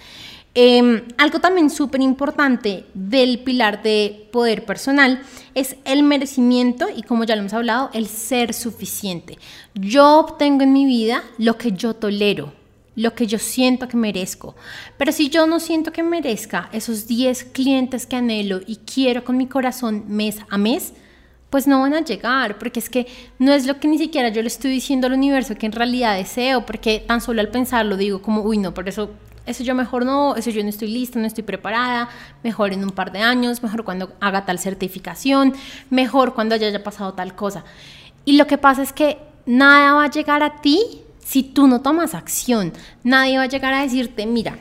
Em, 0.58 1.02
algo 1.18 1.40
también 1.40 1.70
súper 1.70 2.02
importante 2.02 2.86
del 2.94 3.40
pilar 3.40 3.84
de 3.84 4.30
poder 4.32 4.64
personal 4.64 5.22
es 5.54 5.76
el 5.84 6.02
merecimiento 6.02 6.88
y 6.96 7.04
como 7.04 7.26
ya 7.26 7.36
lo 7.36 7.42
hemos 7.42 7.54
hablado, 7.54 7.90
el 7.94 8.08
ser 8.08 8.54
suficiente. 8.54 9.38
Yo 9.74 10.18
obtengo 10.18 10.64
en 10.64 10.72
mi 10.72 10.86
vida 10.86 11.24
lo 11.38 11.58
que 11.58 11.74
yo 11.74 11.94
tolero, 11.94 12.54
lo 12.96 13.14
que 13.16 13.28
yo 13.28 13.38
siento 13.38 13.90
que 13.90 13.98
merezco. 13.98 14.56
Pero 14.98 15.12
si 15.12 15.30
yo 15.30 15.46
no 15.46 15.60
siento 15.60 15.92
que 15.92 16.04
merezca 16.04 16.70
esos 16.72 17.06
10 17.06 17.44
clientes 17.52 18.06
que 18.06 18.16
anhelo 18.16 18.62
y 18.66 18.78
quiero 18.78 19.26
con 19.26 19.36
mi 19.36 19.48
corazón 19.48 20.06
mes 20.08 20.38
a 20.50 20.58
mes, 20.58 20.94
pues 21.50 21.68
no 21.68 21.82
van 21.82 21.94
a 21.94 22.02
llegar, 22.02 22.58
porque 22.58 22.80
es 22.80 22.90
que 22.90 23.08
no 23.40 23.54
es 23.54 23.66
lo 23.66 23.80
que 23.80 23.88
ni 23.88 23.98
siquiera 23.98 24.30
yo 24.30 24.42
le 24.42 24.48
estoy 24.48 24.72
diciendo 24.72 25.08
al 25.08 25.14
universo 25.14 25.56
que 25.56 25.66
en 25.66 25.72
realidad 25.72 26.18
deseo, 26.18 26.66
porque 26.66 27.04
tan 27.06 27.22
solo 27.22 27.42
al 27.42 27.50
pensarlo 27.50 27.98
digo 27.98 28.22
como, 28.22 28.42
uy, 28.42 28.58
no, 28.58 28.74
por 28.74 28.90
eso 28.90 29.12
eso 29.46 29.64
yo 29.64 29.76
mejor 29.76 30.06
no, 30.06 30.36
eso 30.36 30.50
yo 30.50 30.64
no 30.64 30.70
estoy 30.70 30.88
lista, 30.88 31.20
no 31.20 31.28
estoy 31.28 31.44
preparada, 31.44 32.10
mejor 32.44 32.74
en 32.74 32.84
un 32.84 32.90
par 32.90 33.12
de 33.12 33.20
años, 33.20 33.62
mejor 33.62 33.84
cuando 33.84 34.14
haga 34.20 34.46
tal 34.46 34.58
certificación, 34.58 35.54
mejor 35.90 36.34
cuando 36.34 36.56
haya 36.56 36.84
pasado 36.84 37.14
tal 37.14 37.36
cosa. 37.36 37.64
Y 38.26 38.38
lo 38.38 38.48
que 38.48 38.58
pasa 38.58 38.82
es 38.82 38.92
que 38.92 39.20
nada 39.46 39.94
va 39.94 40.06
a 40.06 40.10
llegar 40.10 40.42
a 40.42 40.62
ti 40.62 41.02
si 41.24 41.44
tú 41.44 41.68
no 41.68 41.82
tomas 41.82 42.16
acción. 42.16 42.74
Nadie 43.04 43.38
va 43.38 43.44
a 43.44 43.48
llegar 43.48 43.74
a 43.74 43.84
decirte, 43.84 44.26
mira, 44.26 44.58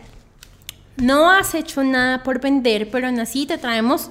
no 0.96 1.30
has 1.30 1.54
hecho 1.54 1.82
nada 1.82 2.22
por 2.22 2.40
vender, 2.40 2.90
pero 2.90 3.06
aún 3.06 3.18
así 3.20 3.46
te 3.46 3.56
traemos 3.56 4.10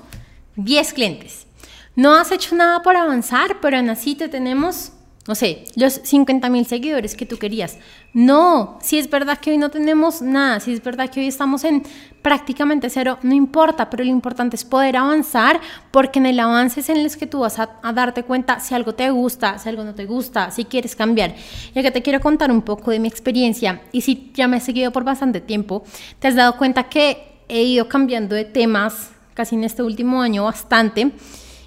10 0.56 0.94
clientes. 0.94 1.46
No 1.96 2.16
has 2.16 2.32
hecho 2.32 2.56
nada 2.56 2.82
por 2.82 2.96
avanzar, 2.96 3.60
pero 3.62 3.78
aún 3.78 3.90
así 3.90 4.16
te 4.16 4.28
tenemos 4.28 4.94
no 5.26 5.36
sé, 5.36 5.64
los 5.76 6.02
50 6.04 6.50
mil 6.50 6.66
seguidores 6.66 7.16
que 7.16 7.26
tú 7.26 7.38
querías. 7.38 7.78
No, 8.14 8.78
si 8.82 9.00
es 9.00 9.10
verdad 9.10 9.38
que 9.38 9.52
hoy 9.52 9.58
no 9.58 9.70
tenemos 9.70 10.22
nada, 10.22 10.60
si 10.60 10.74
es 10.74 10.84
verdad 10.84 11.10
que 11.10 11.22
hoy 11.22 11.28
estamos 11.28 11.64
en 11.64 11.84
prácticamente 12.22 12.90
cero, 12.90 13.20
no 13.24 13.34
importa, 13.34 13.90
pero 13.90 14.04
lo 14.04 14.10
importante 14.10 14.58
es 14.58 14.66
poder 14.66 14.98
avanzar 14.98 15.62
porque 15.92 16.20
en 16.20 16.26
el 16.26 16.40
avance 16.42 16.82
es 16.82 16.90
en 16.90 16.98
el 16.98 17.16
que 17.16 17.26
tú 17.26 17.40
vas 17.40 17.58
a, 17.58 17.70
darte 17.94 18.24
cuenta 18.24 18.60
si 18.60 18.76
algo 18.76 18.96
te 18.96 19.10
gusta, 19.12 19.58
si 19.60 19.70
algo 19.70 19.86
no 19.86 19.96
te 19.96 20.06
gusta, 20.06 20.52
si 20.52 20.66
quieres 20.66 20.94
cambiar. 20.94 21.36
Ya 21.74 21.82
que 21.82 21.92
te 21.92 22.02
quiero 22.02 22.20
contar 22.20 22.52
un 22.52 22.62
poco 22.62 22.92
de 22.92 23.00
mi 23.00 23.08
experiencia 23.08 23.82
y 23.94 24.02
si 24.02 24.32
ya 24.34 24.50
me 24.50 24.58
he 24.58 24.62
seguido 24.62 24.92
por 24.92 25.06
bastante 25.06 25.40
tiempo, 25.40 25.86
te 26.20 26.28
has 26.28 26.36
dado 26.36 26.58
cuenta 26.58 26.90
que 26.90 27.40
he 27.48 27.64
ido 27.64 27.88
cambiando 27.88 28.36
de 28.36 28.44
temas 28.44 29.12
casi 29.34 29.56
en 29.56 29.64
este 29.64 29.84
último 29.84 30.22
año 30.22 30.44
bastante. 30.44 31.14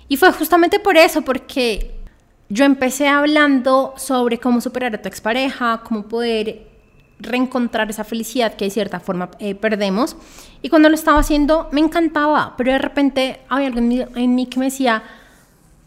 Y 0.09 0.17
fue 0.17 0.33
justamente 0.33 0.79
por 0.79 0.97
eso, 0.97 1.23
porque 1.23 1.97
yo 2.49 2.65
empecé 2.65 3.09
hablando 3.09 3.95
sobre 3.97 4.39
cómo 4.39 4.61
superar 4.61 4.95
a 4.95 5.03
tu 5.03 5.09
expareja, 5.09 5.83
cómo 5.85 6.05
poder 6.05 6.67
reencontrar 7.19 7.89
esa 7.91 8.05
felicidad 8.05 8.55
que 8.55 8.67
de 8.67 8.71
cierta 8.71 9.01
forma 9.01 9.31
eh, 9.39 9.55
perdemos. 9.55 10.17
Y 10.63 10.69
cuando 10.69 10.89
lo 10.89 10.95
estaba 10.95 11.19
haciendo 11.19 11.69
me 11.73 11.81
encantaba, 11.81 12.55
pero 12.57 12.73
de 12.73 12.79
repente 12.79 13.41
había 13.49 13.69
algo 13.69 13.79
en 13.81 14.35
mí, 14.35 14.47
que 14.47 14.59
me 14.59 14.67
decía, 14.67 15.03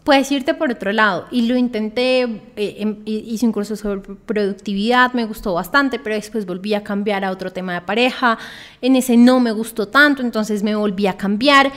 puedes 0.04 0.30
irte 0.32 0.54
por 0.54 0.70
otro 0.70 0.92
lado. 0.92 1.26
Y 1.30 1.46
lo 1.46 1.56
intenté, 1.56 2.22
eh, 2.56 2.76
em, 2.78 2.98
hice 3.04 3.46
un 3.46 3.52
curso 3.52 3.76
sobre 3.76 4.00
productividad, 4.00 5.12
me 5.12 5.24
gustó 5.24 5.54
bastante, 5.54 5.98
pero 5.98 6.16
después 6.16 6.46
volví 6.46 6.74
a 6.74 6.82
cambiar 6.82 7.24
a 7.24 7.30
otro 7.30 7.52
tema 7.52 7.74
de 7.74 7.80
pareja. 7.82 8.38
En 8.82 8.96
ese 8.96 9.16
no 9.16 9.40
me 9.40 9.52
gustó 9.52 9.88
tanto, 9.88 10.22
entonces 10.22 10.62
me 10.62 10.74
volví 10.74 11.06
a 11.06 11.16
cambiar. 11.16 11.72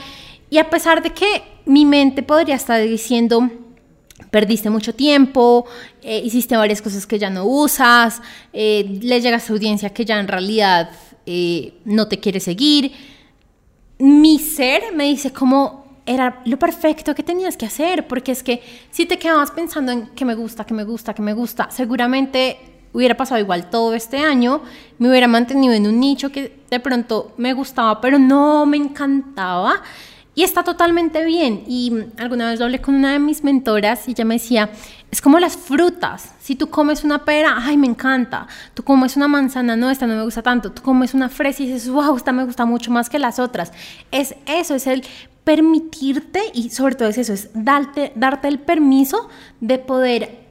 Y 0.54 0.58
a 0.58 0.70
pesar 0.70 1.02
de 1.02 1.10
que 1.10 1.42
mi 1.66 1.84
mente 1.84 2.22
podría 2.22 2.54
estar 2.54 2.80
diciendo, 2.80 3.50
perdiste 4.30 4.70
mucho 4.70 4.94
tiempo, 4.94 5.66
eh, 6.00 6.22
hiciste 6.24 6.56
varias 6.56 6.80
cosas 6.80 7.08
que 7.08 7.18
ya 7.18 7.28
no 7.28 7.44
usas, 7.44 8.22
eh, 8.52 9.00
le 9.02 9.20
llegas 9.20 9.50
a 9.50 9.52
audiencia 9.52 9.90
que 9.90 10.04
ya 10.04 10.20
en 10.20 10.28
realidad 10.28 10.92
eh, 11.26 11.74
no 11.84 12.06
te 12.06 12.20
quiere 12.20 12.38
seguir. 12.38 12.92
Mi 13.98 14.38
ser 14.38 14.92
me 14.94 15.06
dice 15.06 15.32
cómo 15.32 15.86
era 16.06 16.40
lo 16.44 16.56
perfecto 16.56 17.16
que 17.16 17.24
tenías 17.24 17.56
que 17.56 17.66
hacer, 17.66 18.06
porque 18.06 18.30
es 18.30 18.44
que 18.44 18.62
si 18.92 19.06
te 19.06 19.18
quedabas 19.18 19.50
pensando 19.50 19.90
en 19.90 20.06
que 20.10 20.24
me 20.24 20.36
gusta, 20.36 20.64
que 20.64 20.72
me 20.72 20.84
gusta, 20.84 21.14
que 21.14 21.22
me 21.22 21.32
gusta, 21.32 21.68
seguramente 21.72 22.58
hubiera 22.92 23.16
pasado 23.16 23.40
igual 23.40 23.70
todo 23.70 23.92
este 23.92 24.18
año, 24.18 24.62
me 25.00 25.08
hubiera 25.08 25.26
mantenido 25.26 25.74
en 25.74 25.88
un 25.88 25.98
nicho 25.98 26.30
que 26.30 26.60
de 26.70 26.78
pronto 26.78 27.32
me 27.38 27.54
gustaba, 27.54 28.00
pero 28.00 28.20
no 28.20 28.66
me 28.66 28.76
encantaba 28.76 29.82
y 30.34 30.42
está 30.42 30.64
totalmente 30.64 31.24
bien. 31.24 31.64
Y 31.66 31.92
alguna 32.18 32.50
vez 32.50 32.58
lo 32.58 32.66
hablé 32.66 32.80
con 32.80 32.94
una 32.94 33.12
de 33.12 33.18
mis 33.18 33.44
mentoras 33.44 34.08
y 34.08 34.12
ella 34.12 34.24
me 34.24 34.34
decía, 34.34 34.70
es 35.10 35.20
como 35.20 35.38
las 35.38 35.56
frutas. 35.56 36.32
Si 36.40 36.56
tú 36.56 36.68
comes 36.68 37.04
una 37.04 37.24
pera, 37.24 37.56
ay, 37.58 37.76
me 37.76 37.86
encanta. 37.86 38.46
Tú 38.74 38.82
comes 38.82 39.16
una 39.16 39.28
manzana, 39.28 39.76
no, 39.76 39.90
esta 39.90 40.06
no 40.06 40.16
me 40.16 40.24
gusta 40.24 40.42
tanto. 40.42 40.72
Tú 40.72 40.82
comes 40.82 41.14
una 41.14 41.28
fresa 41.28 41.62
y 41.62 41.66
dices, 41.66 41.88
wow, 41.88 42.16
esta 42.16 42.32
me 42.32 42.44
gusta 42.44 42.64
mucho 42.64 42.90
más 42.90 43.08
que 43.08 43.18
las 43.18 43.38
otras. 43.38 43.72
Es 44.10 44.34
eso, 44.46 44.74
es 44.74 44.86
el 44.86 45.04
permitirte 45.44 46.40
y 46.54 46.70
sobre 46.70 46.94
todo 46.94 47.08
es 47.08 47.18
eso, 47.18 47.34
es 47.34 47.50
darte, 47.54 48.12
darte 48.16 48.48
el 48.48 48.58
permiso 48.58 49.28
de 49.60 49.78
poder 49.78 50.44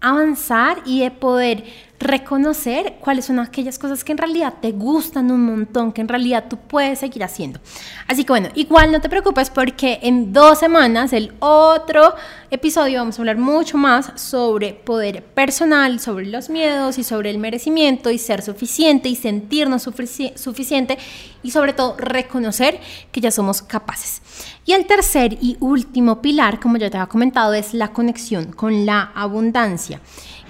avanzar 0.00 0.82
y 0.86 1.00
de 1.00 1.10
poder 1.10 1.64
reconocer 1.98 2.96
cuáles 3.00 3.24
son 3.26 3.38
aquellas 3.38 3.78
cosas 3.78 4.04
que 4.04 4.12
en 4.12 4.18
realidad 4.18 4.54
te 4.60 4.72
gustan 4.72 5.30
un 5.30 5.44
montón, 5.44 5.92
que 5.92 6.00
en 6.00 6.08
realidad 6.08 6.44
tú 6.48 6.56
puedes 6.56 6.98
seguir 6.98 7.24
haciendo. 7.24 7.60
Así 8.06 8.24
que 8.24 8.32
bueno, 8.32 8.48
igual 8.54 8.92
no 8.92 9.00
te 9.00 9.08
preocupes 9.08 9.50
porque 9.50 9.98
en 10.02 10.32
dos 10.32 10.58
semanas, 10.58 11.12
el 11.12 11.32
otro 11.38 12.14
episodio, 12.50 13.00
vamos 13.00 13.18
a 13.18 13.22
hablar 13.22 13.38
mucho 13.38 13.78
más 13.78 14.12
sobre 14.16 14.74
poder 14.74 15.22
personal, 15.22 16.00
sobre 16.00 16.26
los 16.26 16.50
miedos 16.50 16.98
y 16.98 17.04
sobre 17.04 17.30
el 17.30 17.38
merecimiento 17.38 18.10
y 18.10 18.18
ser 18.18 18.42
suficiente 18.42 19.08
y 19.08 19.16
sentirnos 19.16 19.82
suficiente 19.82 20.98
y 21.42 21.50
sobre 21.50 21.72
todo 21.72 21.96
reconocer 21.98 22.80
que 23.12 23.20
ya 23.20 23.30
somos 23.30 23.62
capaces. 23.62 24.22
Y 24.64 24.72
el 24.72 24.86
tercer 24.86 25.38
y 25.40 25.56
último 25.60 26.20
pilar, 26.20 26.60
como 26.60 26.76
ya 26.76 26.90
te 26.90 26.96
había 26.96 27.08
comentado, 27.08 27.54
es 27.54 27.72
la 27.72 27.92
conexión 27.92 28.52
con 28.52 28.84
la 28.84 29.12
abundancia. 29.14 30.00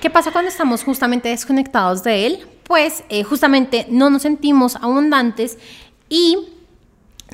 ¿Qué 0.00 0.10
pasa 0.10 0.30
cuando 0.30 0.50
estamos 0.50 0.84
justamente 0.84 1.30
desconectados 1.30 2.02
de 2.02 2.26
él? 2.26 2.46
Pues 2.64 3.02
eh, 3.08 3.24
justamente 3.24 3.86
no 3.88 4.10
nos 4.10 4.22
sentimos 4.22 4.76
abundantes 4.76 5.58
y 6.08 6.36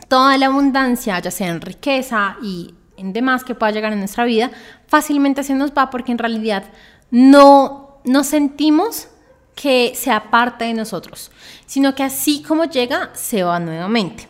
toda 0.08 0.38
la 0.38 0.46
abundancia, 0.46 1.18
ya 1.18 1.30
sea 1.30 1.48
en 1.48 1.60
riqueza 1.60 2.36
y 2.40 2.74
en 2.96 3.12
demás 3.12 3.42
que 3.42 3.56
pueda 3.56 3.72
llegar 3.72 3.92
en 3.92 3.98
nuestra 3.98 4.24
vida, 4.24 4.50
fácilmente 4.86 5.42
se 5.42 5.54
nos 5.54 5.72
va 5.72 5.90
porque 5.90 6.12
en 6.12 6.18
realidad 6.18 6.64
no 7.10 7.98
nos 8.04 8.28
sentimos 8.28 9.08
que 9.56 9.92
sea 9.96 10.30
parte 10.30 10.64
de 10.64 10.74
nosotros, 10.74 11.30
sino 11.66 11.94
que 11.94 12.04
así 12.04 12.42
como 12.42 12.64
llega, 12.64 13.10
se 13.14 13.42
va 13.42 13.58
nuevamente. 13.58 14.28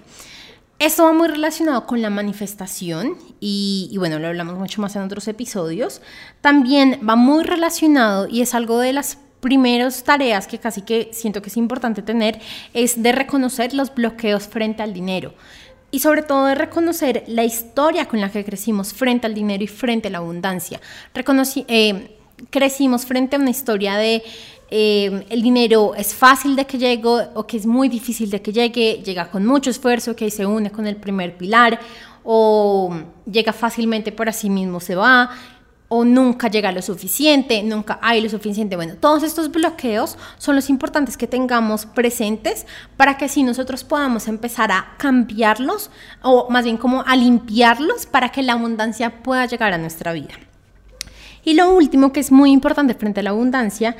Esto 0.82 1.04
va 1.04 1.12
muy 1.12 1.28
relacionado 1.28 1.86
con 1.86 2.02
la 2.02 2.10
manifestación 2.10 3.16
y, 3.38 3.94
bueno, 3.98 4.18
lo 4.18 4.26
hablamos 4.26 4.58
mucho 4.58 4.82
más 4.82 4.96
en 4.96 5.02
otros 5.02 5.28
episodios. 5.28 6.02
También 6.40 6.98
va 7.08 7.14
muy 7.14 7.44
relacionado 7.44 8.26
y 8.26 8.40
es 8.40 8.52
algo 8.52 8.80
de 8.80 8.92
las 8.92 9.16
primeras 9.38 10.02
tareas 10.02 10.48
que 10.48 10.58
casi 10.58 10.82
que 10.82 11.10
siento 11.12 11.40
que 11.40 11.50
es 11.50 11.56
importante 11.56 12.02
tener, 12.02 12.40
es 12.74 13.00
de 13.00 13.12
reconocer 13.12 13.74
los 13.74 13.94
bloqueos 13.94 14.48
frente 14.48 14.82
al 14.82 14.92
dinero 14.92 15.34
y 15.92 16.00
sobre 16.00 16.22
todo 16.22 16.46
de 16.46 16.56
reconocer 16.56 17.22
la 17.28 17.44
historia 17.44 18.08
con 18.08 18.20
la 18.20 18.32
que 18.32 18.44
crecimos 18.44 18.92
frente 18.92 19.28
al 19.28 19.34
dinero 19.34 19.62
y 19.62 19.68
frente 19.68 20.08
a 20.08 20.10
la 20.10 20.18
abundancia. 20.18 20.80
Reconocí, 21.14 21.64
eh, 21.68 22.18
crecimos 22.50 23.06
frente 23.06 23.36
a 23.36 23.38
una 23.38 23.50
historia 23.50 23.96
de 23.96 24.22
eh, 24.74 25.26
el 25.28 25.42
dinero 25.42 25.94
es 25.94 26.14
fácil 26.14 26.56
de 26.56 26.64
que 26.64 26.78
llegue 26.78 27.02
o 27.34 27.46
que 27.46 27.58
es 27.58 27.66
muy 27.66 27.90
difícil 27.90 28.30
de 28.30 28.40
que 28.40 28.52
llegue, 28.52 29.02
llega 29.04 29.30
con 29.30 29.44
mucho 29.44 29.68
esfuerzo, 29.68 30.16
que 30.16 30.30
se 30.30 30.46
une 30.46 30.70
con 30.70 30.86
el 30.86 30.96
primer 30.96 31.36
pilar, 31.36 31.78
o 32.24 32.90
llega 33.30 33.52
fácilmente 33.52 34.12
por 34.12 34.30
así 34.30 34.48
mismo 34.48 34.80
se 34.80 34.94
va, 34.94 35.30
o 35.88 36.06
nunca 36.06 36.48
llega 36.48 36.72
lo 36.72 36.80
suficiente, 36.80 37.62
nunca 37.62 37.98
hay 38.00 38.22
lo 38.22 38.30
suficiente. 38.30 38.76
Bueno, 38.76 38.94
todos 38.98 39.22
estos 39.24 39.52
bloqueos 39.52 40.16
son 40.38 40.56
los 40.56 40.70
importantes 40.70 41.18
que 41.18 41.26
tengamos 41.26 41.84
presentes 41.84 42.66
para 42.96 43.18
que 43.18 43.26
así 43.26 43.42
nosotros 43.42 43.84
podamos 43.84 44.26
empezar 44.26 44.72
a 44.72 44.94
cambiarlos, 44.96 45.90
o 46.22 46.48
más 46.48 46.64
bien 46.64 46.78
como 46.78 47.04
a 47.06 47.14
limpiarlos 47.14 48.06
para 48.06 48.30
que 48.30 48.42
la 48.42 48.54
abundancia 48.54 49.22
pueda 49.22 49.44
llegar 49.44 49.74
a 49.74 49.76
nuestra 49.76 50.14
vida. 50.14 50.32
Y 51.44 51.54
lo 51.54 51.74
último 51.74 52.12
que 52.12 52.20
es 52.20 52.30
muy 52.30 52.52
importante 52.52 52.94
frente 52.94 53.20
a 53.20 53.22
la 53.22 53.30
abundancia 53.30 53.96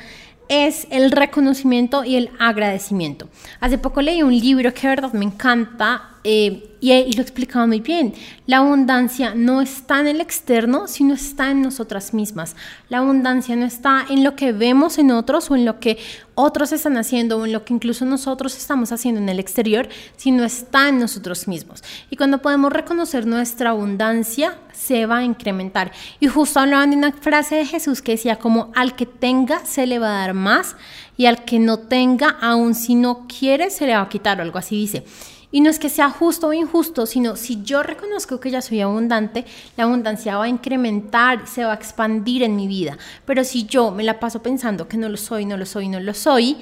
es 0.49 0.87
el 0.89 1.11
reconocimiento 1.11 2.03
y 2.03 2.15
el 2.15 2.29
agradecimiento. 2.39 3.27
Hace 3.59 3.77
poco 3.77 4.01
leí 4.01 4.23
un 4.23 4.37
libro 4.37 4.73
que 4.73 4.87
verdad 4.87 5.13
me 5.13 5.25
encanta 5.25 6.12
eh, 6.25 6.69
y, 6.79 7.13
lo 7.15 7.21
explicaba 7.21 7.65
muy 7.65 7.79
bien. 7.79 8.13
La 8.45 8.57
abundancia 8.57 9.33
no 9.35 9.61
está 9.61 9.99
en 9.99 10.07
el 10.07 10.21
externo, 10.21 10.87
sino 10.87 11.13
está 11.13 11.51
en 11.51 11.61
nosotras 11.61 12.13
mismas. 12.13 12.55
La 12.89 12.99
abundancia 12.99 13.55
no 13.55 13.65
está 13.65 14.05
en 14.09 14.23
lo 14.23 14.35
que 14.35 14.51
vemos 14.51 14.97
en 14.97 15.11
otros 15.11 15.51
o 15.51 15.55
en 15.55 15.65
lo 15.65 15.79
que 15.79 15.97
otros 16.35 16.71
están 16.71 16.97
haciendo 16.97 17.37
o 17.37 17.45
en 17.45 17.53
lo 17.53 17.63
que 17.63 17.73
incluso 17.73 18.05
nosotros 18.05 18.57
estamos 18.57 18.91
haciendo 18.91 19.21
en 19.21 19.29
el 19.29 19.39
exterior, 19.39 19.87
sino 20.17 20.43
está 20.43 20.89
en 20.89 20.99
nosotros 20.99 21.47
mismos. 21.47 21.83
Y 22.09 22.15
cuando 22.15 22.41
podemos 22.41 22.71
reconocer 22.71 23.25
nuestra 23.25 23.69
abundancia, 23.69 24.57
se 24.73 25.05
va 25.05 25.19
a 25.19 25.23
incrementar. 25.23 25.91
Y 26.19 26.27
justo 26.27 26.59
hablaban 26.59 26.91
de 26.91 26.97
una 26.97 27.11
frase 27.11 27.55
de 27.55 27.65
Jesús 27.65 28.01
que 28.01 28.13
decía 28.13 28.37
como 28.37 28.71
al 28.75 28.95
que 28.95 29.05
tenga 29.05 29.65
se 29.65 29.87
le 29.87 29.99
va 29.99 30.07
a 30.07 30.19
dar 30.21 30.33
más 30.33 30.75
y 31.15 31.27
al 31.27 31.45
que 31.45 31.59
no 31.59 31.79
tenga, 31.79 32.29
aun 32.41 32.75
si 32.75 32.95
no 32.95 33.25
quiere, 33.27 33.69
se 33.69 33.85
le 33.85 33.95
va 33.95 34.01
a 34.01 34.09
quitar 34.09 34.39
o 34.39 34.41
algo 34.41 34.57
así 34.57 34.75
dice. 34.75 35.05
Y 35.53 35.61
no 35.61 35.69
es 35.69 35.77
que 35.77 35.87
sea 35.87 36.09
justo 36.09 36.47
o 36.47 36.53
injusto, 36.53 37.05
sino 37.05 37.35
si 37.35 37.61
yo 37.61 37.83
reconozco 37.83 38.39
que 38.39 38.49
ya 38.49 38.63
soy 38.63 38.81
abundante, 38.81 39.45
la 39.77 39.83
abundancia 39.83 40.35
va 40.35 40.45
a 40.45 40.47
incrementar, 40.49 41.45
se 41.47 41.63
va 41.63 41.73
a 41.73 41.75
expandir 41.75 42.41
en 42.41 42.55
mi 42.55 42.67
vida. 42.67 42.97
Pero 43.25 43.43
si 43.43 43.67
yo 43.67 43.91
me 43.91 44.03
la 44.03 44.19
paso 44.19 44.41
pensando 44.41 44.87
que 44.87 44.97
no 44.97 45.09
lo 45.09 45.17
soy, 45.17 45.45
no 45.45 45.55
lo 45.55 45.67
soy, 45.67 45.89
no 45.89 45.99
lo 45.99 46.15
soy, 46.15 46.57